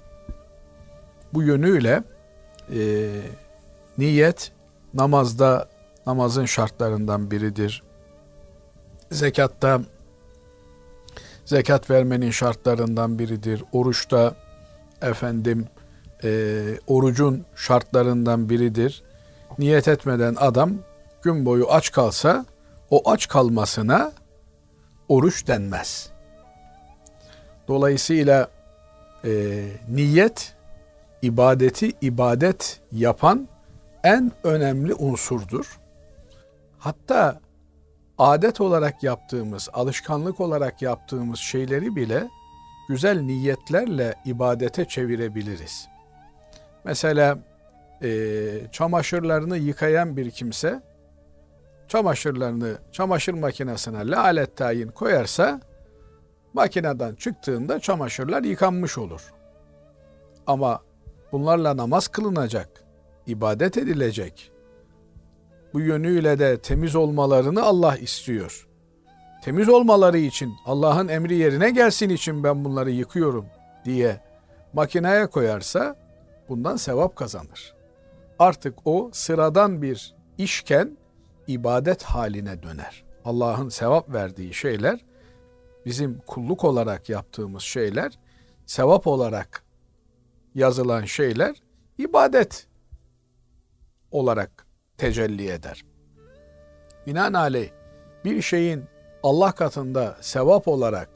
[1.33, 2.03] Bu yönüyle
[2.75, 3.09] e,
[3.97, 4.51] niyet
[4.93, 5.69] namazda
[6.05, 7.83] namazın şartlarından biridir.
[9.11, 9.81] Zekatta
[11.51, 13.63] zekat vermenin şartlarından biridir.
[13.71, 14.35] Oruçta
[15.01, 15.67] efendim
[16.23, 16.29] e,
[16.87, 19.03] orucun şartlarından biridir.
[19.59, 20.73] Niyet etmeden adam
[21.21, 22.45] gün boyu aç kalsa
[22.89, 24.11] o aç kalmasına
[25.09, 26.09] oruç denmez.
[27.67, 28.47] Dolayısıyla
[29.25, 30.55] e, niyet
[31.21, 33.47] ibadeti ibadet yapan
[34.03, 35.79] en önemli unsurdur.
[36.77, 37.39] Hatta
[38.21, 42.29] adet olarak yaptığımız, alışkanlık olarak yaptığımız şeyleri bile
[42.89, 45.87] güzel niyetlerle ibadete çevirebiliriz.
[46.83, 47.39] Mesela
[48.01, 48.09] e,
[48.71, 50.81] çamaşırlarını yıkayan bir kimse
[51.87, 55.61] çamaşırlarını çamaşır makinesine lalet tayin koyarsa
[56.53, 59.33] makineden çıktığında çamaşırlar yıkanmış olur.
[60.47, 60.81] Ama
[61.31, 62.83] bunlarla namaz kılınacak,
[63.27, 64.50] ibadet edilecek.
[65.73, 68.67] Bu yönüyle de temiz olmalarını Allah istiyor.
[69.43, 73.45] Temiz olmaları için Allah'ın emri yerine gelsin için ben bunları yıkıyorum
[73.85, 74.21] diye
[74.73, 75.95] makineye koyarsa
[76.49, 77.73] bundan sevap kazanır.
[78.39, 80.97] Artık o sıradan bir işken
[81.47, 83.03] ibadet haline döner.
[83.25, 84.99] Allah'ın sevap verdiği şeyler
[85.85, 88.19] bizim kulluk olarak yaptığımız şeyler
[88.65, 89.63] sevap olarak
[90.55, 91.55] yazılan şeyler
[91.97, 92.67] ibadet
[94.11, 94.60] olarak
[95.01, 95.85] tecelli eder.
[97.07, 97.69] Binaenaleyh
[98.25, 98.83] bir şeyin
[99.23, 101.09] Allah katında sevap olarak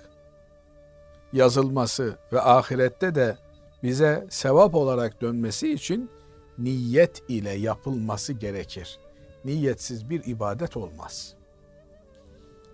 [1.34, 3.38] yazılması ve ahirette de
[3.84, 6.10] bize sevap olarak dönmesi için
[6.58, 9.00] niyet ile yapılması gerekir.
[9.46, 11.34] Niyetsiz bir ibadet olmaz.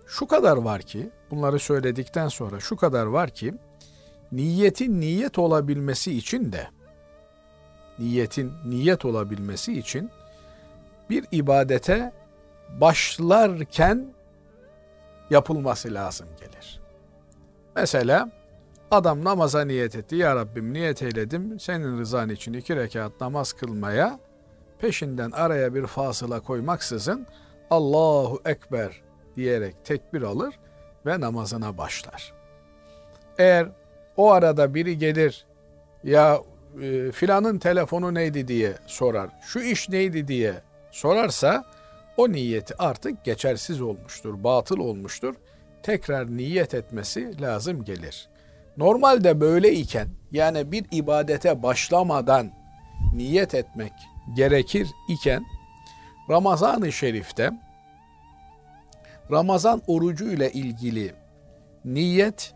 [0.06, 3.54] Şu kadar var ki, bunları söyledikten sonra şu kadar var ki,
[4.32, 6.68] niyetin niyet olabilmesi için de
[7.98, 10.10] niyetin niyet olabilmesi için
[11.12, 12.12] bir ibadete
[12.80, 14.06] başlarken
[15.30, 16.80] yapılması lazım gelir.
[17.76, 18.30] Mesela
[18.90, 20.16] adam namaza niyet etti.
[20.16, 21.60] Ya Rabbim niyet eyledim.
[21.60, 24.18] Senin rızan için iki rekat namaz kılmaya
[24.78, 27.26] peşinden araya bir fasıla koymaksızın
[27.70, 29.02] Allahu Ekber
[29.36, 30.58] diyerek tekbir alır
[31.06, 32.32] ve namazına başlar.
[33.38, 33.68] Eğer
[34.16, 35.46] o arada biri gelir
[36.04, 36.38] ya
[36.82, 41.64] e, filanın telefonu neydi diye sorar, şu iş neydi diye sorarsa
[42.16, 45.34] o niyeti artık geçersiz olmuştur, batıl olmuştur.
[45.82, 48.28] Tekrar niyet etmesi lazım gelir.
[48.76, 52.50] Normalde böyle iken yani bir ibadete başlamadan
[53.14, 53.92] niyet etmek
[54.36, 55.44] gerekir iken
[56.30, 57.50] Ramazan-ı Şerif'te
[59.30, 61.14] Ramazan orucu ile ilgili
[61.84, 62.54] niyet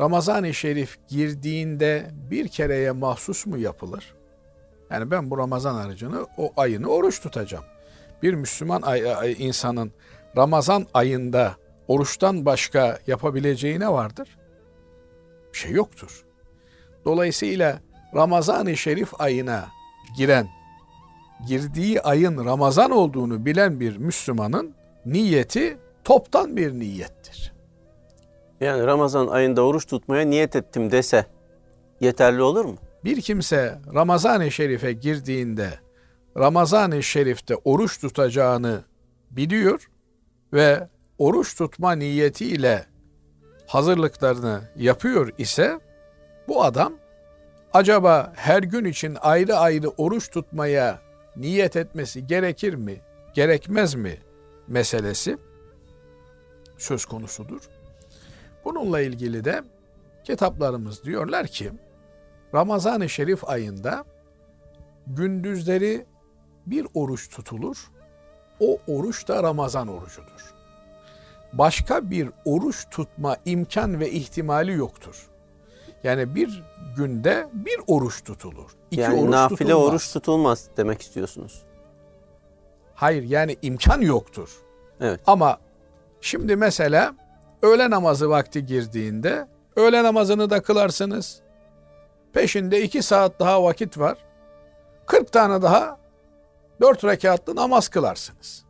[0.00, 4.14] Ramazan-ı Şerif girdiğinde bir kereye mahsus mu yapılır?
[4.90, 7.64] Yani ben bu Ramazan aracını o ayını oruç tutacağım.
[8.22, 9.92] Bir Müslüman ay, ay, insanın
[10.36, 11.56] Ramazan ayında
[11.88, 14.38] oruçtan başka yapabileceği ne vardır?
[15.52, 16.24] Bir şey yoktur.
[17.04, 17.78] Dolayısıyla
[18.14, 19.66] Ramazan-ı Şerif ayına
[20.16, 20.48] giren,
[21.48, 24.74] girdiği ayın Ramazan olduğunu bilen bir Müslümanın
[25.06, 27.52] niyeti toptan bir niyettir.
[28.60, 31.26] Yani Ramazan ayında oruç tutmaya niyet ettim dese
[32.00, 32.76] yeterli olur mu?
[33.06, 35.78] Bir kimse Ramazan-ı Şerif'e girdiğinde
[36.36, 38.84] Ramazan-ı Şerif'te oruç tutacağını
[39.30, 39.90] biliyor
[40.52, 40.88] ve
[41.18, 42.86] oruç tutma niyetiyle
[43.66, 45.80] hazırlıklarını yapıyor ise
[46.48, 46.92] bu adam
[47.72, 50.98] acaba her gün için ayrı ayrı oruç tutmaya
[51.36, 53.00] niyet etmesi gerekir mi,
[53.34, 54.18] gerekmez mi
[54.68, 55.38] meselesi
[56.78, 57.60] söz konusudur.
[58.64, 59.62] Bununla ilgili de
[60.24, 61.72] kitaplarımız diyorlar ki
[62.56, 64.04] Ramazan-ı Şerif ayında
[65.06, 66.06] gündüzleri
[66.66, 67.90] bir oruç tutulur.
[68.60, 70.54] O oruç da Ramazan orucudur.
[71.52, 75.26] Başka bir oruç tutma imkan ve ihtimali yoktur.
[76.04, 76.64] Yani bir
[76.96, 78.70] günde bir oruç tutulur.
[78.90, 79.88] İki yani oruç nafile tutulmaz.
[79.88, 81.62] oruç tutulmaz demek istiyorsunuz.
[82.94, 84.50] Hayır yani imkan yoktur.
[85.00, 85.20] Evet.
[85.26, 85.58] Ama
[86.20, 87.14] şimdi mesela
[87.62, 91.45] öğle namazı vakti girdiğinde öğle namazını da kılarsınız.
[92.36, 94.18] Peşinde iki saat daha vakit var.
[95.06, 95.98] 40 tane daha
[96.80, 98.64] dört rekatlı namaz kılarsınız.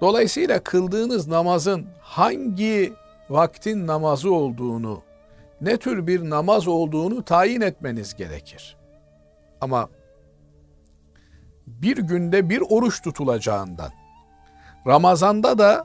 [0.00, 2.92] Dolayısıyla kıldığınız namazın hangi
[3.30, 5.02] vaktin namazı olduğunu,
[5.60, 8.76] ne tür bir namaz olduğunu tayin etmeniz gerekir.
[9.60, 9.88] Ama
[11.66, 13.90] bir günde bir oruç tutulacağından,
[14.86, 15.84] Ramazanda da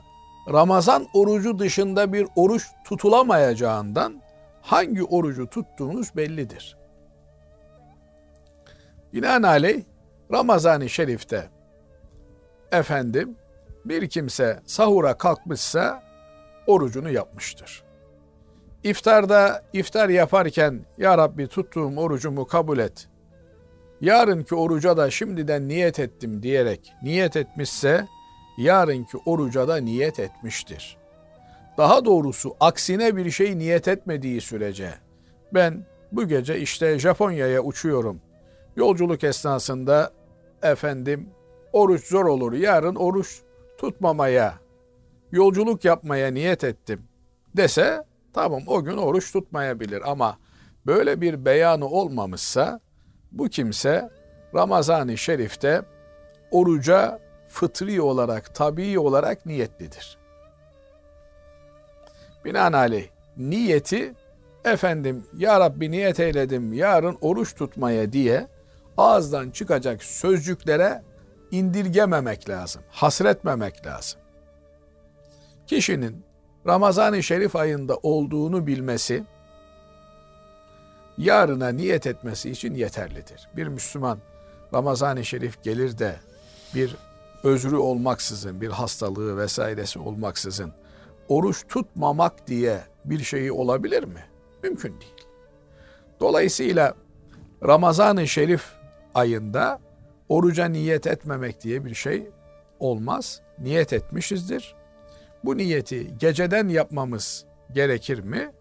[0.52, 4.29] Ramazan orucu dışında bir oruç tutulamayacağından
[4.62, 6.76] hangi orucu tuttuğunuz bellidir.
[9.12, 9.82] Binaenaleyh
[10.32, 11.48] Ramazan-ı Şerif'te
[12.72, 13.36] efendim
[13.84, 16.02] bir kimse sahura kalkmışsa
[16.66, 17.82] orucunu yapmıştır.
[18.84, 23.08] İftarda iftar yaparken ya Rabbi tuttuğum orucumu kabul et.
[24.00, 28.06] Yarınki oruca da şimdiden niyet ettim diyerek niyet etmişse
[28.58, 30.99] yarınki oruca da niyet etmiştir.
[31.78, 34.94] Daha doğrusu aksine bir şey niyet etmediği sürece
[35.54, 38.20] ben bu gece işte Japonya'ya uçuyorum.
[38.76, 40.12] Yolculuk esnasında
[40.62, 41.28] efendim
[41.72, 42.52] oruç zor olur.
[42.52, 43.40] Yarın oruç
[43.78, 44.54] tutmamaya,
[45.32, 47.02] yolculuk yapmaya niyet ettim
[47.56, 50.38] dese tamam o gün oruç tutmayabilir ama
[50.86, 52.80] böyle bir beyanı olmamışsa
[53.32, 54.10] bu kimse
[54.54, 55.82] Ramazan-ı Şerif'te
[56.50, 60.19] oruca fıtri olarak, tabii olarak niyetlidir.
[62.44, 64.14] Binaenaleyh niyeti
[64.64, 68.48] efendim ya Rabbi niyet eyledim yarın oruç tutmaya diye
[68.96, 71.02] ağızdan çıkacak sözcüklere
[71.50, 74.20] indirgememek lazım, hasretmemek lazım.
[75.66, 76.24] Kişinin
[76.66, 79.24] Ramazan-ı Şerif ayında olduğunu bilmesi,
[81.18, 83.48] yarına niyet etmesi için yeterlidir.
[83.56, 84.18] Bir Müslüman
[84.74, 86.16] Ramazan-ı Şerif gelir de
[86.74, 86.96] bir
[87.42, 90.72] özrü olmaksızın, bir hastalığı vesairesi olmaksızın
[91.30, 94.24] oruç tutmamak diye bir şeyi olabilir mi?
[94.62, 95.26] Mümkün değil.
[96.20, 96.94] Dolayısıyla
[97.66, 98.72] Ramazan-ı Şerif
[99.14, 99.80] ayında
[100.28, 102.30] oruca niyet etmemek diye bir şey
[102.80, 103.40] olmaz.
[103.58, 104.74] Niyet etmişizdir.
[105.44, 108.52] Bu niyeti geceden yapmamız gerekir mi?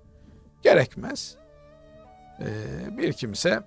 [0.61, 1.35] Gerekmez.
[2.39, 3.63] Ee, bir kimse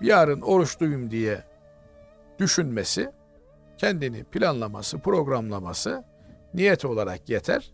[0.00, 1.44] yarın oruçluyum diye
[2.38, 3.12] düşünmesi,
[3.78, 6.04] kendini planlaması, programlaması
[6.54, 7.72] niyet olarak yeter.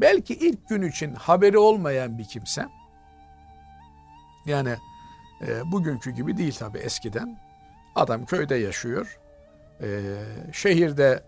[0.00, 2.66] Belki ilk gün için haberi olmayan bir kimse,
[4.46, 4.76] yani
[5.46, 7.38] E, bugünkü gibi değil tabi eskiden.
[7.94, 9.18] Adam köyde yaşıyor.
[9.82, 10.00] E,
[10.52, 11.22] şehirde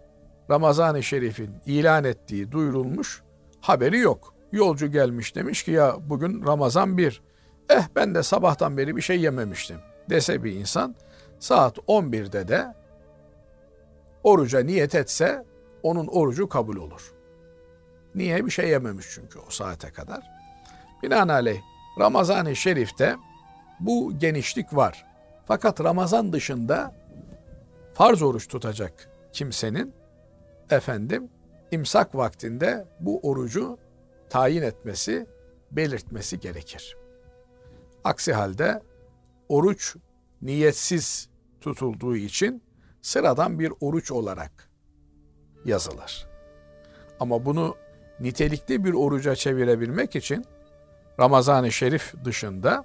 [0.50, 3.22] Ramazan-ı Şerif'in ilan ettiği duyurulmuş.
[3.61, 4.34] Haberi yok.
[4.52, 7.22] Yolcu gelmiş demiş ki ya bugün Ramazan bir.
[7.68, 9.78] Eh ben de sabahtan beri bir şey yememiştim
[10.11, 10.94] dese bir insan
[11.38, 12.74] saat 11'de de
[14.24, 15.44] oruca niyet etse
[15.82, 17.14] onun orucu kabul olur.
[18.14, 18.46] Niye?
[18.46, 20.30] Bir şey yememiş çünkü o saate kadar.
[21.02, 21.60] Binaenaleyh
[21.98, 23.16] Ramazan-ı Şerif'te
[23.80, 25.06] bu genişlik var.
[25.44, 26.94] Fakat Ramazan dışında
[27.94, 29.94] farz oruç tutacak kimsenin
[30.70, 31.28] efendim
[31.70, 33.78] imsak vaktinde bu orucu
[34.30, 35.26] tayin etmesi,
[35.70, 36.96] belirtmesi gerekir.
[38.04, 38.82] Aksi halde
[39.48, 39.96] oruç
[40.42, 41.28] niyetsiz
[41.60, 42.62] tutulduğu için
[43.02, 44.67] sıradan bir oruç olarak
[45.68, 46.26] yazılır.
[47.20, 47.76] Ama bunu
[48.20, 50.44] nitelikli bir oruca çevirebilmek için
[51.20, 52.85] Ramazan-ı Şerif dışında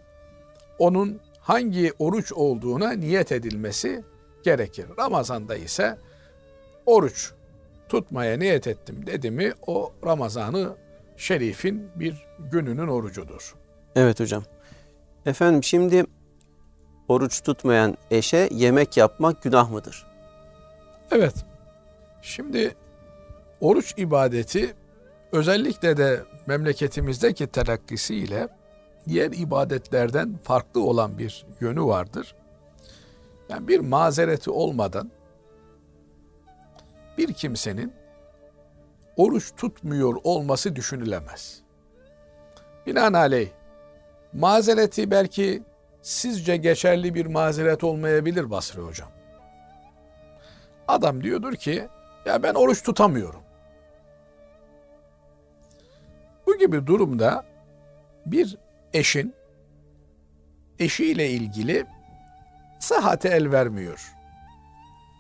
[0.80, 4.04] onun hangi oruç olduğuna niyet edilmesi
[4.44, 4.86] gerekir.
[5.00, 5.98] Ramazanda ise
[6.86, 7.32] oruç
[7.90, 10.76] tutmaya niyet ettim dedi mi o Ramazan'ı
[11.18, 13.56] Şerif'in bir gününün orucudur.
[13.96, 14.44] Evet hocam.
[15.26, 16.06] Efendim şimdi
[17.08, 20.06] oruç tutmayan eşe yemek yapmak günah mıdır?
[21.12, 21.34] Evet.
[22.24, 22.76] Şimdi
[23.62, 24.76] oruç ibadeti
[25.32, 28.48] özellikle de memleketimizdeki telakkisiyle
[29.08, 32.36] diğer ibadetlerden farklı olan bir yönü vardır.
[33.50, 35.12] Yani bir mazereti olmadan
[37.18, 37.94] bir kimsenin
[39.18, 41.62] oruç tutmuyor olması düşünülemez.
[42.86, 43.50] Binaenaleyh
[44.34, 45.64] mazereti belki
[46.02, 49.10] sizce geçerli bir mazeret olmayabilir Basri Hocam.
[50.88, 51.88] Adam diyordur ki
[52.26, 53.42] ya ben oruç tutamıyorum.
[56.48, 57.46] Bu gibi durumda
[58.26, 58.58] bir
[58.94, 59.34] eşin
[60.80, 61.86] eşiyle ilgili
[62.80, 64.14] sıhhate el vermiyor.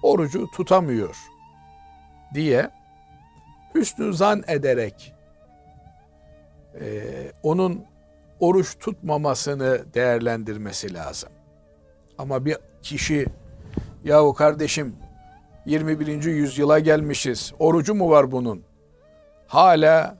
[0.03, 1.17] Orucu tutamıyor
[2.33, 2.69] diye
[3.75, 5.13] hüsnü zan ederek
[6.79, 7.03] e,
[7.43, 7.85] onun
[8.39, 11.29] oruç tutmamasını değerlendirmesi lazım.
[12.17, 13.25] Ama bir kişi
[14.03, 14.95] yahu kardeşim
[15.65, 16.23] 21.
[16.23, 17.53] yüzyıla gelmişiz.
[17.59, 18.63] Orucu mu var bunun?
[19.47, 20.17] Hala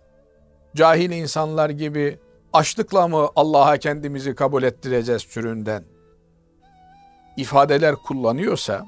[0.75, 2.19] cahil insanlar gibi
[2.53, 5.84] açlıkla mı Allah'a kendimizi kabul ettireceğiz türünden
[7.38, 8.86] ifadeler kullanıyorsa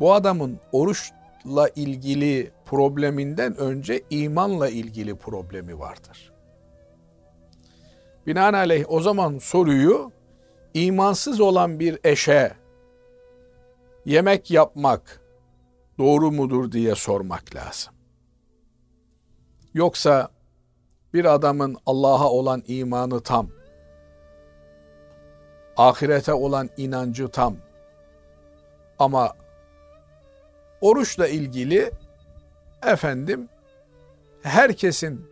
[0.00, 6.32] bu adamın oruçla ilgili probleminden önce imanla ilgili problemi vardır.
[8.26, 10.12] Binaenaleyh o zaman soruyu
[10.74, 12.52] imansız olan bir eşe
[14.04, 15.20] yemek yapmak
[15.98, 17.94] doğru mudur diye sormak lazım.
[19.74, 20.28] Yoksa
[21.14, 23.48] bir adamın Allah'a olan imanı tam,
[25.76, 27.56] ahirete olan inancı tam
[28.98, 29.32] ama
[30.80, 31.90] oruçla ilgili
[32.82, 33.48] efendim
[34.42, 35.26] herkesin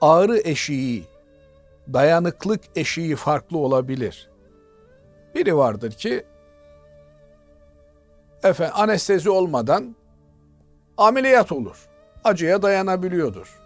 [0.00, 1.04] ağrı eşiği,
[1.92, 4.30] dayanıklık eşiği farklı olabilir.
[5.34, 6.24] Biri vardır ki
[8.44, 9.96] efendim, anestezi olmadan
[10.96, 11.88] ameliyat olur.
[12.24, 13.60] Acıya dayanabiliyordur.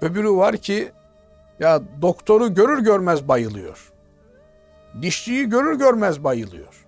[0.00, 0.92] Öbürü var ki
[1.60, 3.92] ya doktoru görür görmez bayılıyor.
[5.02, 6.86] Dişçiyi görür görmez bayılıyor.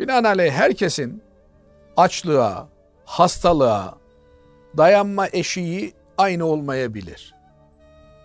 [0.00, 1.22] Binaenaleyh herkesin
[1.96, 2.68] açlığa,
[3.04, 3.94] hastalığa,
[4.76, 7.34] dayanma eşiği aynı olmayabilir.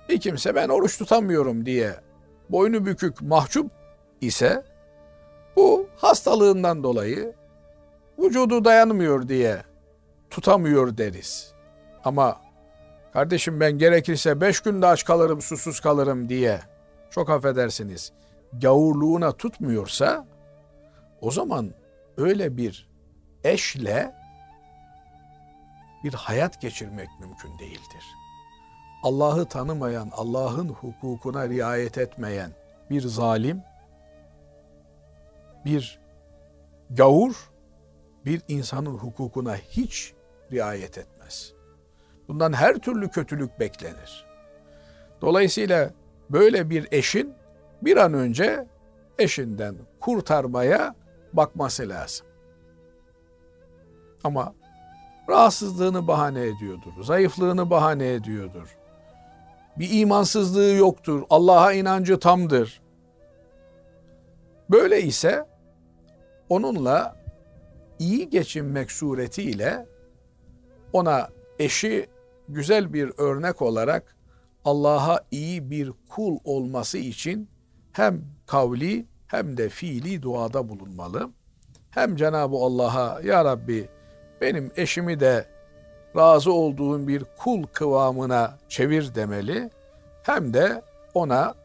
[0.10, 1.96] Bir kimse ben oruç tutamıyorum diye
[2.50, 3.72] boynu bükük mahcup
[4.22, 4.64] ise
[5.56, 7.34] bu hastalığından dolayı
[8.20, 9.64] vücudu dayanmıyor diye
[10.30, 11.54] tutamıyor deriz.
[12.04, 12.42] Ama
[13.14, 16.60] kardeşim ben gerekirse beş günde aç kalırım, susuz kalırım diye
[17.10, 18.12] çok affedersiniz
[18.54, 20.26] gavurluğuna tutmuyorsa
[21.22, 21.74] o zaman
[22.18, 22.90] öyle bir
[23.44, 24.16] eşle
[26.04, 28.06] bir hayat geçirmek mümkün değildir.
[29.04, 32.52] Allah'ı tanımayan, Allah'ın hukukuna riayet etmeyen
[32.90, 33.64] bir zalim,
[35.66, 36.00] bir
[36.90, 37.52] gavur,
[38.26, 40.14] bir insanın hukukuna hiç
[40.52, 41.54] riayet etmez.
[42.28, 44.26] Bundan her türlü kötülük beklenir.
[45.22, 45.92] Dolayısıyla
[46.30, 47.34] böyle bir eşin
[47.82, 48.68] bir an önce
[49.20, 50.96] eşinden kurtarmaya
[51.34, 52.28] bakması lazım.
[54.24, 54.54] Ama
[55.30, 58.78] rahatsızlığını bahane ediyordur, zayıflığını bahane ediyordur.
[59.80, 62.82] Bir imansızlığı yoktur, Allah'a inancı tamdır.
[64.70, 65.46] Böyle ise
[66.52, 67.16] onunla
[68.00, 69.86] iyi geçinmek suretiyle
[70.94, 71.30] ona
[71.60, 72.08] eşi
[72.50, 74.16] güzel bir örnek olarak
[74.66, 77.50] Allah'a iyi bir kul olması için
[77.92, 81.30] hem kavli hem de fiili duada bulunmalı.
[81.90, 83.90] Hem Cenab-ı Allah'a ya Rabbi
[84.42, 85.46] benim eşimi de
[86.16, 89.70] razı olduğum bir kul kıvamına çevir demeli.
[90.24, 90.82] Hem de
[91.14, 91.56] ona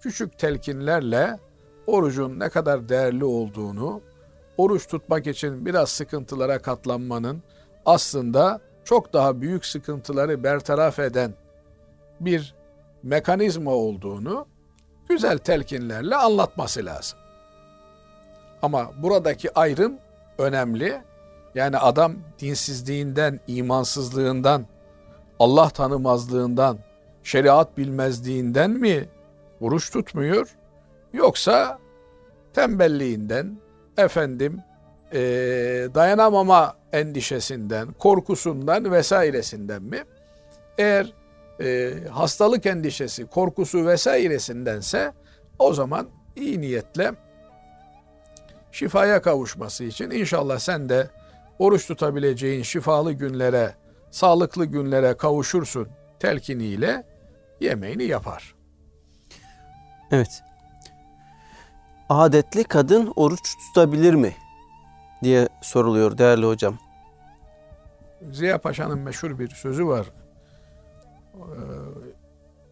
[0.00, 1.38] küçük telkinlerle
[1.86, 4.00] orucun ne kadar değerli olduğunu,
[4.56, 7.42] oruç tutmak için biraz sıkıntılara katlanmanın
[7.86, 11.34] aslında çok daha büyük sıkıntıları bertaraf eden
[12.20, 12.54] bir
[13.02, 14.46] mekanizma olduğunu
[15.08, 17.18] güzel telkinlerle anlatması lazım.
[18.62, 19.98] Ama buradaki ayrım
[20.38, 21.02] önemli.
[21.54, 24.66] Yani adam dinsizliğinden, imansızlığından,
[25.38, 26.78] Allah tanımazlığından,
[27.22, 29.08] şeriat bilmezliğinden mi
[29.60, 30.56] oruç tutmuyor?
[31.12, 31.78] Yoksa
[32.54, 33.58] tembelliğinden,
[33.98, 34.60] efendim
[35.12, 35.18] e,
[35.94, 40.04] dayanamama endişesinden, korkusundan vesairesinden mi?
[40.78, 41.12] Eğer
[41.60, 45.12] e, hastalık endişesi, korkusu vesairesindense
[45.58, 47.12] o zaman iyi niyetle
[48.72, 51.10] şifaya kavuşması için inşallah sen de
[51.58, 53.74] oruç tutabileceğin şifalı günlere,
[54.10, 55.88] sağlıklı günlere kavuşursun
[56.18, 57.04] telkiniyle
[57.60, 58.54] yemeğini yapar.
[60.10, 60.42] Evet.
[62.08, 64.34] Adetli kadın oruç tutabilir mi?
[65.22, 66.78] diye soruluyor değerli hocam.
[68.32, 70.06] Ziya Paşa'nın meşhur bir sözü var.
[71.34, 71.40] Ee,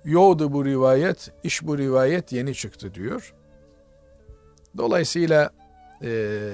[0.05, 3.35] Yoğdu bu rivayet, iş bu rivayet yeni çıktı diyor.
[4.77, 5.51] Dolayısıyla
[6.03, 6.51] e,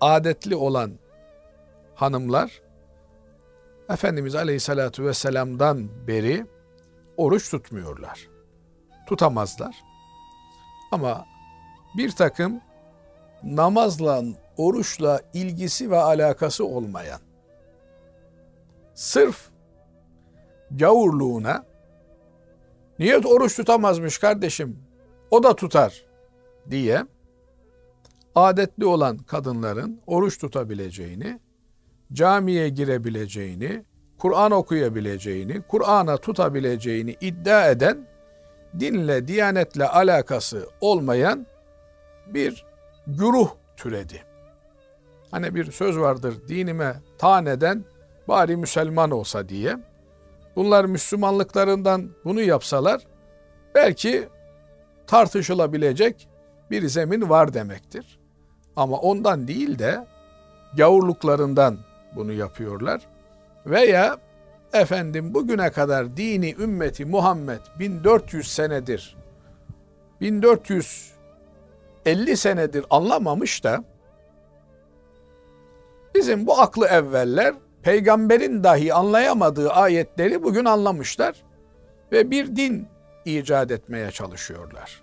[0.00, 0.92] adetli olan
[1.94, 2.62] hanımlar
[3.88, 6.46] Efendimiz Aleyhisselatü Vesselam'dan beri
[7.16, 8.28] oruç tutmuyorlar.
[9.06, 9.93] Tutamazlar.
[10.92, 11.26] Ama
[11.96, 12.60] bir takım
[13.42, 14.22] namazla,
[14.56, 17.20] oruçla ilgisi ve alakası olmayan
[18.94, 19.48] sırf
[20.70, 21.64] gavurluğuna
[22.98, 24.78] niyet oruç tutamazmış kardeşim
[25.30, 26.04] o da tutar
[26.70, 27.04] diye
[28.34, 31.40] adetli olan kadınların oruç tutabileceğini,
[32.12, 33.84] camiye girebileceğini,
[34.18, 38.06] Kur'an okuyabileceğini, Kur'an'a tutabileceğini iddia eden
[38.80, 41.46] dinle, diyanetle alakası olmayan
[42.26, 42.64] bir
[43.06, 44.22] güruh türedi.
[45.30, 47.84] Hani bir söz vardır dinime taneden
[48.28, 49.76] bari Müslüman olsa diye.
[50.56, 53.02] Bunlar Müslümanlıklarından bunu yapsalar
[53.74, 54.28] belki
[55.06, 56.28] tartışılabilecek
[56.70, 58.18] bir zemin var demektir.
[58.76, 60.06] Ama ondan değil de
[60.76, 61.78] gavurluklarından
[62.16, 63.00] bunu yapıyorlar.
[63.66, 64.18] Veya
[64.74, 69.16] efendim bugüne kadar dini ümmeti Muhammed 1400 senedir
[70.20, 73.84] 1450 senedir anlamamış da
[76.14, 81.42] bizim bu aklı evveller peygamberin dahi anlayamadığı ayetleri bugün anlamışlar
[82.12, 82.88] ve bir din
[83.24, 85.02] icat etmeye çalışıyorlar.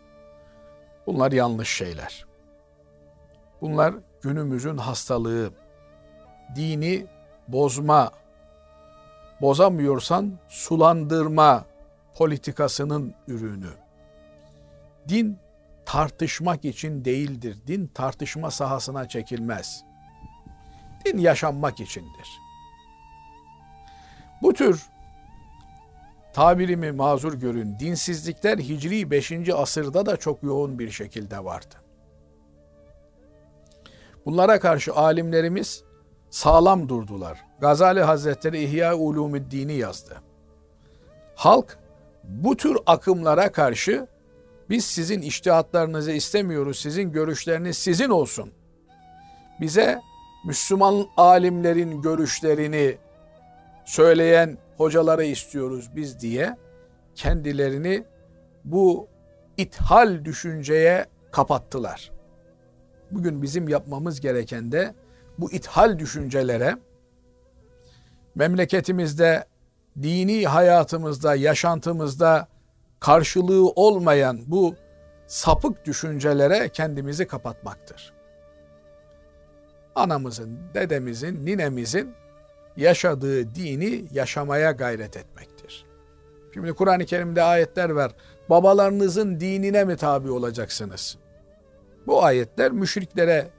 [1.07, 2.25] Bunlar yanlış şeyler.
[3.61, 5.51] Bunlar günümüzün hastalığı.
[6.55, 7.07] Dini
[7.47, 8.11] bozma,
[9.41, 11.65] bozamıyorsan sulandırma
[12.15, 13.71] politikasının ürünü.
[15.09, 15.39] Din
[15.85, 17.57] tartışmak için değildir.
[17.67, 19.83] Din tartışma sahasına çekilmez.
[21.05, 22.39] Din yaşanmak içindir.
[24.41, 24.85] Bu tür
[26.33, 29.49] tabirimi mazur görün dinsizlikler Hicri 5.
[29.49, 31.75] asırda da çok yoğun bir şekilde vardı.
[34.25, 35.83] Bunlara karşı alimlerimiz
[36.31, 37.45] sağlam durdular.
[37.59, 40.21] Gazali Hazretleri İhya Ulumuddin'i yazdı.
[41.35, 41.77] Halk
[42.23, 44.07] bu tür akımlara karşı
[44.69, 48.51] biz sizin iştihatlarınızı istemiyoruz, sizin görüşleriniz sizin olsun.
[49.61, 50.01] Bize
[50.45, 52.97] Müslüman alimlerin görüşlerini
[53.85, 56.57] söyleyen hocaları istiyoruz biz diye
[57.15, 58.03] kendilerini
[58.63, 59.07] bu
[59.57, 62.11] ithal düşünceye kapattılar.
[63.11, 64.93] Bugün bizim yapmamız gereken de
[65.41, 66.77] bu ithal düşüncelere
[68.35, 69.45] memleketimizde,
[70.01, 72.47] dini hayatımızda, yaşantımızda
[72.99, 74.75] karşılığı olmayan bu
[75.27, 78.13] sapık düşüncelere kendimizi kapatmaktır.
[79.95, 82.13] Anamızın, dedemizin, ninemizin
[82.77, 85.85] yaşadığı dini yaşamaya gayret etmektir.
[86.53, 88.11] Şimdi Kur'an-ı Kerim'de ayetler var.
[88.49, 91.17] Babalarınızın dinine mi tabi olacaksınız?
[92.07, 93.49] Bu ayetler müşriklere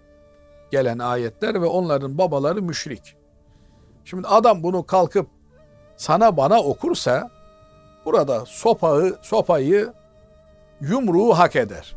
[0.72, 3.16] gelen ayetler ve onların babaları müşrik.
[4.04, 5.26] Şimdi adam bunu kalkıp
[5.96, 7.30] sana bana okursa
[8.04, 9.92] burada sopayı, sopayı
[10.80, 11.96] yumruğu hak eder.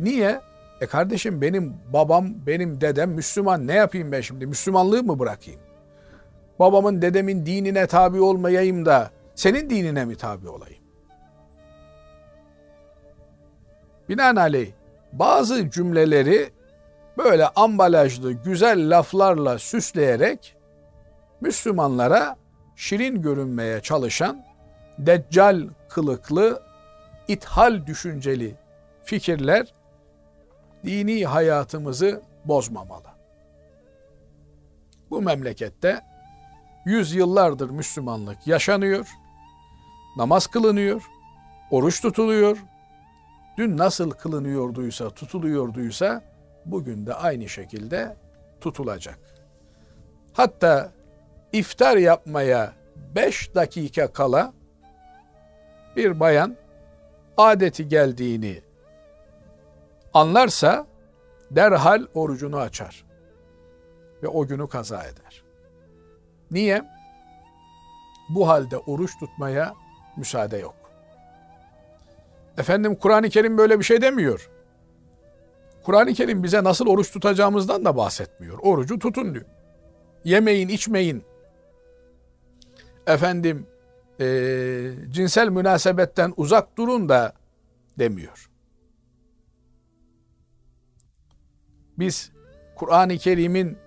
[0.00, 0.40] Niye?
[0.80, 4.46] E kardeşim benim babam, benim dedem Müslüman ne yapayım ben şimdi?
[4.46, 5.60] Müslümanlığı mı bırakayım?
[6.58, 10.82] babamın dedemin dinine tabi olmayayım da senin dinine mi tabi olayım?
[14.08, 14.72] Binaenaleyh
[15.12, 16.50] bazı cümleleri
[17.18, 20.56] böyle ambalajlı güzel laflarla süsleyerek
[21.40, 22.36] Müslümanlara
[22.76, 24.44] şirin görünmeye çalışan
[24.98, 26.62] deccal kılıklı,
[27.28, 28.54] ithal düşünceli
[29.04, 29.74] fikirler
[30.84, 33.08] dini hayatımızı bozmamalı.
[35.10, 36.00] Bu memlekette
[36.84, 39.08] yüzyıllardır Müslümanlık yaşanıyor,
[40.16, 41.02] namaz kılınıyor,
[41.70, 42.58] oruç tutuluyor.
[43.58, 46.22] Dün nasıl kılınıyorduysa, tutuluyorduysa
[46.66, 48.16] bugün de aynı şekilde
[48.60, 49.18] tutulacak.
[50.32, 50.92] Hatta
[51.52, 52.72] iftar yapmaya
[53.14, 54.52] beş dakika kala
[55.96, 56.56] bir bayan
[57.36, 58.60] adeti geldiğini
[60.14, 60.86] anlarsa
[61.50, 63.04] derhal orucunu açar
[64.22, 65.42] ve o günü kaza eder.
[66.50, 66.82] Niye?
[68.28, 69.74] Bu halde oruç tutmaya
[70.16, 70.74] müsaade yok.
[72.58, 74.50] Efendim Kur'an-ı Kerim böyle bir şey demiyor.
[75.86, 78.58] Kur'an-ı Kerim bize nasıl oruç tutacağımızdan da bahsetmiyor.
[78.62, 79.44] Orucu tutun diyor.
[80.24, 81.22] Yemeyin, içmeyin.
[83.06, 83.66] Efendim
[84.20, 84.26] e,
[85.10, 87.32] cinsel münasebetten uzak durun da
[87.98, 88.50] demiyor.
[91.98, 92.32] Biz
[92.76, 93.78] Kur'an-ı Kerim'in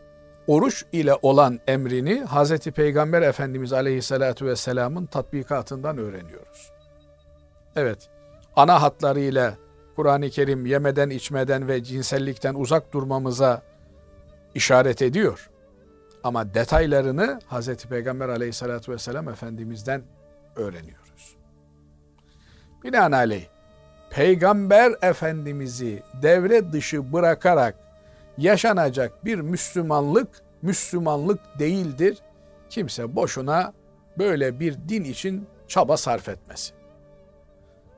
[0.47, 2.57] oruç ile olan emrini Hz.
[2.59, 6.71] Peygamber Efendimiz Aleyhisselatü Vesselam'ın tatbikatından öğreniyoruz.
[7.75, 8.09] Evet,
[8.55, 9.68] ana hatlarıyla
[9.99, 13.61] Kur'an-ı Kerim yemeden, içmeden ve cinsellikten uzak durmamıza
[14.55, 15.49] işaret ediyor.
[16.23, 17.75] Ama detaylarını Hz.
[17.75, 20.01] Peygamber Aleyhisselatü Vesselam Efendimiz'den
[20.55, 21.35] öğreniyoruz.
[22.83, 23.45] Binaenaleyh,
[24.09, 27.75] Peygamber Efendimiz'i devre dışı bırakarak
[28.37, 32.17] yaşanacak bir Müslümanlık Müslümanlık değildir.
[32.69, 33.73] Kimse boşuna
[34.17, 36.78] böyle bir din için çaba sarf etmesin.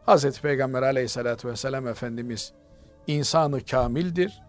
[0.07, 0.41] Hz.
[0.41, 2.51] Peygamber aleyhissalatü vesselam Efendimiz
[3.07, 4.41] insanı kamildir.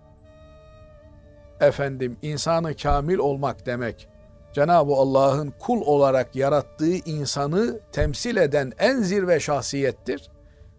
[1.61, 4.09] Efendim insanı kamil olmak demek
[4.53, 10.31] Cenab-ı Allah'ın kul olarak yarattığı insanı temsil eden en zirve şahsiyettir.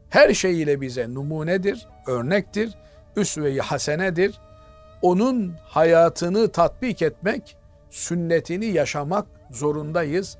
[0.09, 2.77] Her şeyiyle bize numunedir, örnektir,
[3.15, 4.39] üsve-i hasenedir
[5.01, 7.57] onun hayatını tatbik etmek,
[7.89, 10.37] sünnetini yaşamak zorundayız.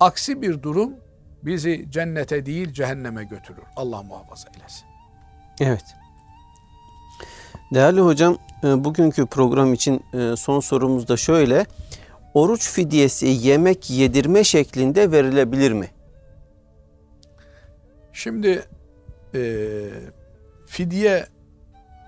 [0.00, 0.94] Aksi bir durum
[1.42, 3.64] bizi cennete değil cehenneme götürür.
[3.76, 4.86] Allah muhafaza eylesin.
[5.60, 5.84] Evet.
[7.74, 11.66] Değerli hocam, e, bugünkü program için e, son sorumuz da şöyle.
[12.34, 15.86] Oruç fidyesi yemek yedirme şeklinde verilebilir mi?
[18.12, 18.62] Şimdi
[19.34, 19.40] e,
[20.66, 21.26] fidye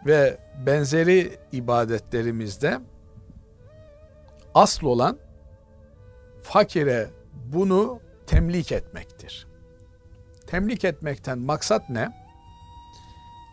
[0.07, 2.79] ve benzeri ibadetlerimizde
[4.55, 5.19] asıl olan
[6.43, 7.11] fakire
[7.53, 9.47] bunu temlik etmektir.
[10.47, 12.13] Temlik etmekten maksat ne?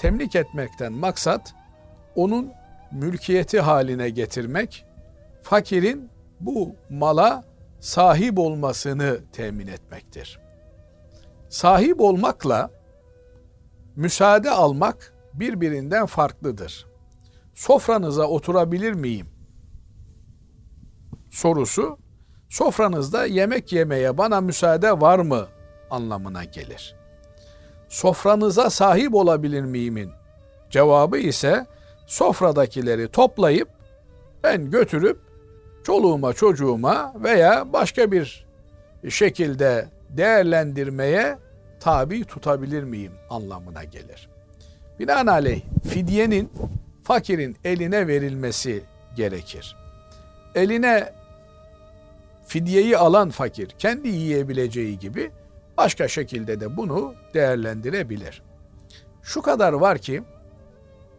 [0.02, 1.56] Temlik etmekten maksat
[2.16, 2.52] onun
[2.92, 4.86] mülkiyeti haline getirmek,
[5.42, 6.10] fakirin
[6.40, 7.44] bu mala
[7.80, 10.40] sahip olmasını temin etmektir.
[11.50, 12.72] Sahip olmakla
[13.96, 16.86] müsaade almak birbirinden farklıdır.
[17.54, 19.28] Sofranıza oturabilir miyim?
[21.30, 22.05] Sorusu
[22.50, 25.48] sofranızda yemek yemeye bana müsaade var mı
[25.90, 26.96] anlamına gelir.
[27.90, 30.12] Sofranıza sahip olabilir miyimin
[30.70, 31.66] cevabı ise
[32.06, 33.70] sofradakileri toplayıp
[34.44, 35.20] ben götürüp
[35.84, 38.46] çoluğuma çocuğuma veya başka bir
[39.10, 41.38] şekilde değerlendirmeye
[41.80, 44.30] tabi tutabilir miyim anlamına gelir.
[45.00, 46.52] Binaenaleyh fidyenin
[47.04, 48.84] fakirin eline verilmesi
[49.16, 49.76] gerekir.
[50.56, 51.14] Eline
[52.46, 55.32] fidyeyi alan fakir kendi yiyebileceği gibi
[55.78, 58.44] başka şekilde de bunu değerlendirebilir.
[59.22, 60.24] Şu kadar var ki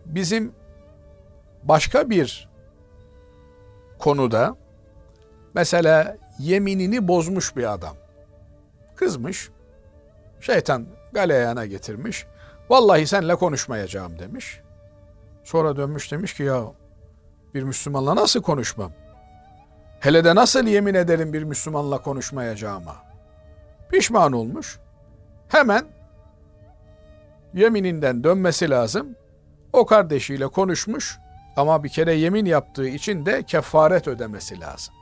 [0.07, 0.53] bizim
[1.63, 2.49] başka bir
[3.99, 4.57] konuda
[5.55, 7.97] mesela yeminini bozmuş bir adam
[8.97, 9.51] kızmış
[10.41, 12.27] şeytan galeyana getirmiş
[12.71, 14.61] Vallahi senle konuşmayacağım demiş.
[15.45, 16.63] Sonra dönmüş demiş ki ya
[17.55, 18.93] bir Müslümanla nasıl konuşmam?
[20.01, 22.97] Hele de nasıl yemin ederim bir Müslümanla konuşmayacağıma?
[23.91, 24.79] Pişman olmuş.
[25.49, 25.85] Hemen
[27.55, 29.17] yemininden dönmesi lazım.
[29.73, 31.19] O kardeşiyle konuşmuş
[31.57, 34.95] ama bir kere yemin yaptığı için de kefaret ödemesi lazım.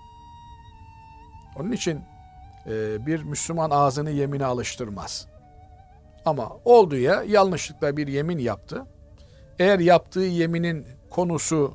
[1.56, 2.00] Onun için
[2.66, 5.26] e, bir Müslüman ağzını yemine alıştırmaz.
[6.24, 8.86] Ama oldu ya yanlışlıkla bir yemin yaptı.
[9.58, 11.74] Eğer yaptığı yeminin konusu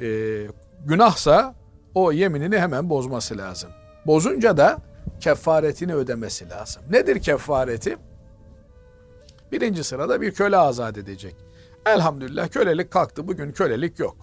[0.00, 0.06] e,
[0.84, 1.54] günahsa
[1.94, 3.70] o yeminini hemen bozması lazım.
[4.06, 4.78] Bozunca da
[5.20, 6.82] kefaretini ödemesi lazım.
[6.90, 7.96] Nedir kefareti?
[9.52, 11.36] Birinci sırada bir köle azat edecek.
[11.86, 13.28] Elhamdülillah kölelik kalktı.
[13.28, 14.16] Bugün kölelik yok.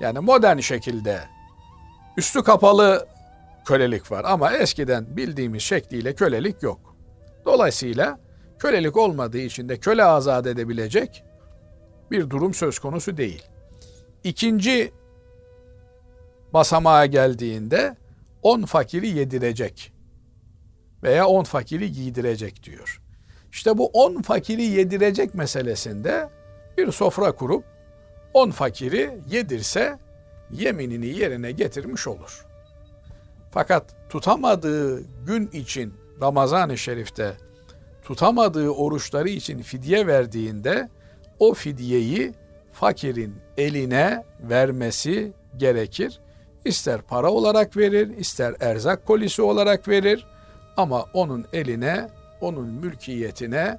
[0.00, 1.20] Yani modern şekilde
[2.16, 3.06] üstü kapalı
[3.64, 6.96] kölelik var ama eskiden bildiğimiz şekliyle kölelik yok.
[7.44, 8.20] Dolayısıyla
[8.58, 11.24] kölelik olmadığı için de köle azat edebilecek
[12.10, 13.44] bir durum söz konusu değil.
[14.24, 14.92] İkinci
[16.52, 17.96] basamağa geldiğinde
[18.42, 19.92] on fakiri yedirecek
[21.02, 23.00] veya on fakiri giydirecek diyor.
[23.52, 26.28] İşte bu on fakiri yedirecek meselesinde
[26.78, 27.64] bir sofra kurup
[28.34, 29.98] on fakiri yedirse
[30.50, 32.46] yeminini yerine getirmiş olur.
[33.50, 37.32] Fakat tutamadığı gün için Ramazan-ı Şerif'te
[38.02, 40.88] tutamadığı oruçları için fidye verdiğinde
[41.38, 42.32] o fidyeyi
[42.72, 46.20] fakirin eline vermesi gerekir.
[46.64, 50.26] İster para olarak verir, ister erzak kolisi olarak verir
[50.76, 52.08] ama onun eline,
[52.40, 53.78] onun mülkiyetine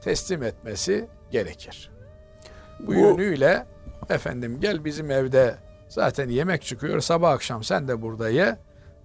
[0.00, 1.90] teslim etmesi gerekir.
[2.80, 3.66] Bu, Bu yönüyle
[4.10, 5.54] efendim gel bizim evde
[5.88, 8.56] zaten yemek çıkıyor sabah akşam sen de burada ye.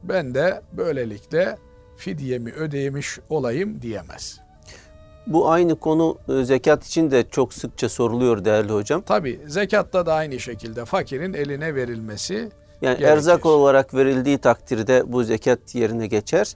[0.04, 1.58] Ben de böylelikle
[1.98, 4.40] fidyemi ödeyemiş olayım diyemez.
[5.28, 9.02] Bu aynı konu e, zekat için de çok sıkça soruluyor değerli hocam.
[9.02, 12.50] Tabi zekatta da aynı şekilde fakirin eline verilmesi
[12.82, 13.18] Yani gerekir.
[13.18, 16.56] erzak olarak verildiği takdirde bu zekat yerine geçer.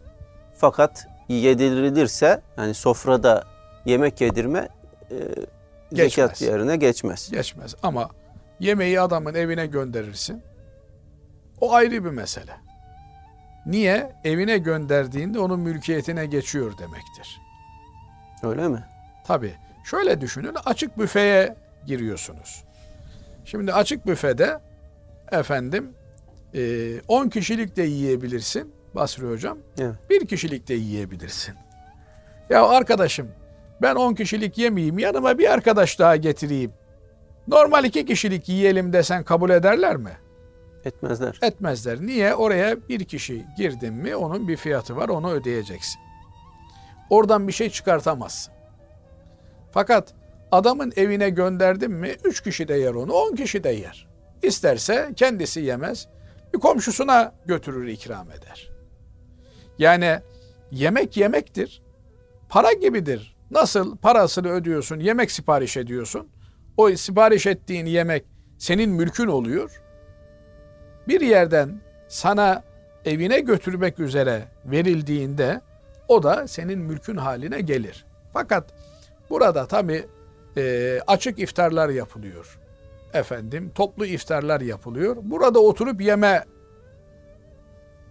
[0.54, 3.44] Fakat yedirilirse yani sofrada
[3.86, 4.70] yemek yedirme
[5.12, 5.16] e,
[5.92, 7.32] zekat yerine geçmez.
[7.32, 8.10] geçmez ama
[8.60, 10.44] yemeği adamın evine gönderirsin.
[11.62, 12.52] O ayrı bir mesele.
[13.66, 14.16] Niye?
[14.24, 17.42] Evine gönderdiğinde onun mülkiyetine geçiyor demektir.
[18.44, 18.84] Öyle mi?
[19.28, 19.54] Tabi
[19.84, 21.56] şöyle düşünün açık büfeye
[21.86, 22.64] giriyorsunuz.
[23.46, 24.60] Şimdi açık büfede
[25.32, 25.95] efendim
[27.08, 29.58] 10 kişilik de yiyebilirsin Basri Hocam.
[29.80, 29.96] Evet.
[30.10, 31.56] Bir kişilik de yiyebilirsin.
[32.50, 33.28] Ya arkadaşım
[33.82, 36.72] ben 10 kişilik yemeyeyim yanıma bir arkadaş daha getireyim.
[37.48, 40.12] Normal iki kişilik yiyelim desen kabul ederler mi?
[40.86, 41.40] Etmezler.
[41.42, 42.02] Etmezler.
[42.02, 42.36] Niye?
[42.36, 46.02] Oraya bir kişi girdin mi onun bir fiyatı var onu ödeyeceksin.
[47.10, 48.54] Oradan bir şey çıkartamazsın.
[49.72, 50.14] Fakat
[50.52, 54.08] adamın evine gönderdim mi üç kişi de yer onu, on kişi de yer.
[54.44, 56.08] İsterse kendisi yemez,
[56.56, 58.72] bir komşusuna götürür ikram eder.
[59.78, 60.20] Yani
[60.72, 61.82] yemek yemektir.
[62.50, 63.36] Para gibidir.
[63.52, 66.28] Nasıl parasını ödüyorsun, yemek sipariş ediyorsun.
[66.78, 68.26] O sipariş ettiğin yemek
[68.58, 69.82] senin mülkün oluyor.
[71.08, 72.64] Bir yerden sana
[73.06, 75.62] evine götürmek üzere verildiğinde
[76.08, 78.06] o da senin mülkün haline gelir.
[78.34, 78.74] Fakat
[79.30, 80.06] burada tabi
[80.58, 82.60] e, açık iftarlar yapılıyor.
[83.16, 85.18] Efendim toplu iftarlar yapılıyor.
[85.22, 86.46] Burada oturup yeme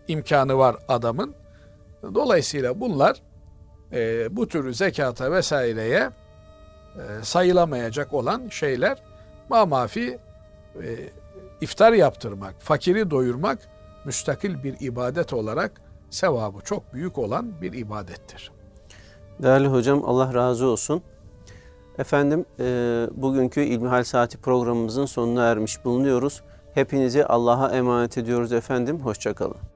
[0.08, 1.34] imkanı var adamın.
[2.14, 3.22] Dolayısıyla bunlar
[3.92, 6.10] e, bu tür zekata vesaireye
[6.96, 9.02] e, sayılamayacak olan şeyler
[9.48, 10.18] mamafi
[10.82, 10.88] e,
[11.60, 13.58] iftar yaptırmak, fakiri doyurmak
[14.04, 15.80] müstakil bir ibadet olarak
[16.10, 18.52] sevabı çok büyük olan bir ibadettir.
[19.42, 21.02] Değerli hocam Allah razı olsun.
[21.98, 22.64] Efendim e,
[23.14, 26.42] bugünkü İlmihal Saati programımızın sonuna ermiş bulunuyoruz.
[26.74, 29.00] Hepinizi Allah'a emanet ediyoruz efendim.
[29.00, 29.73] Hoşçakalın.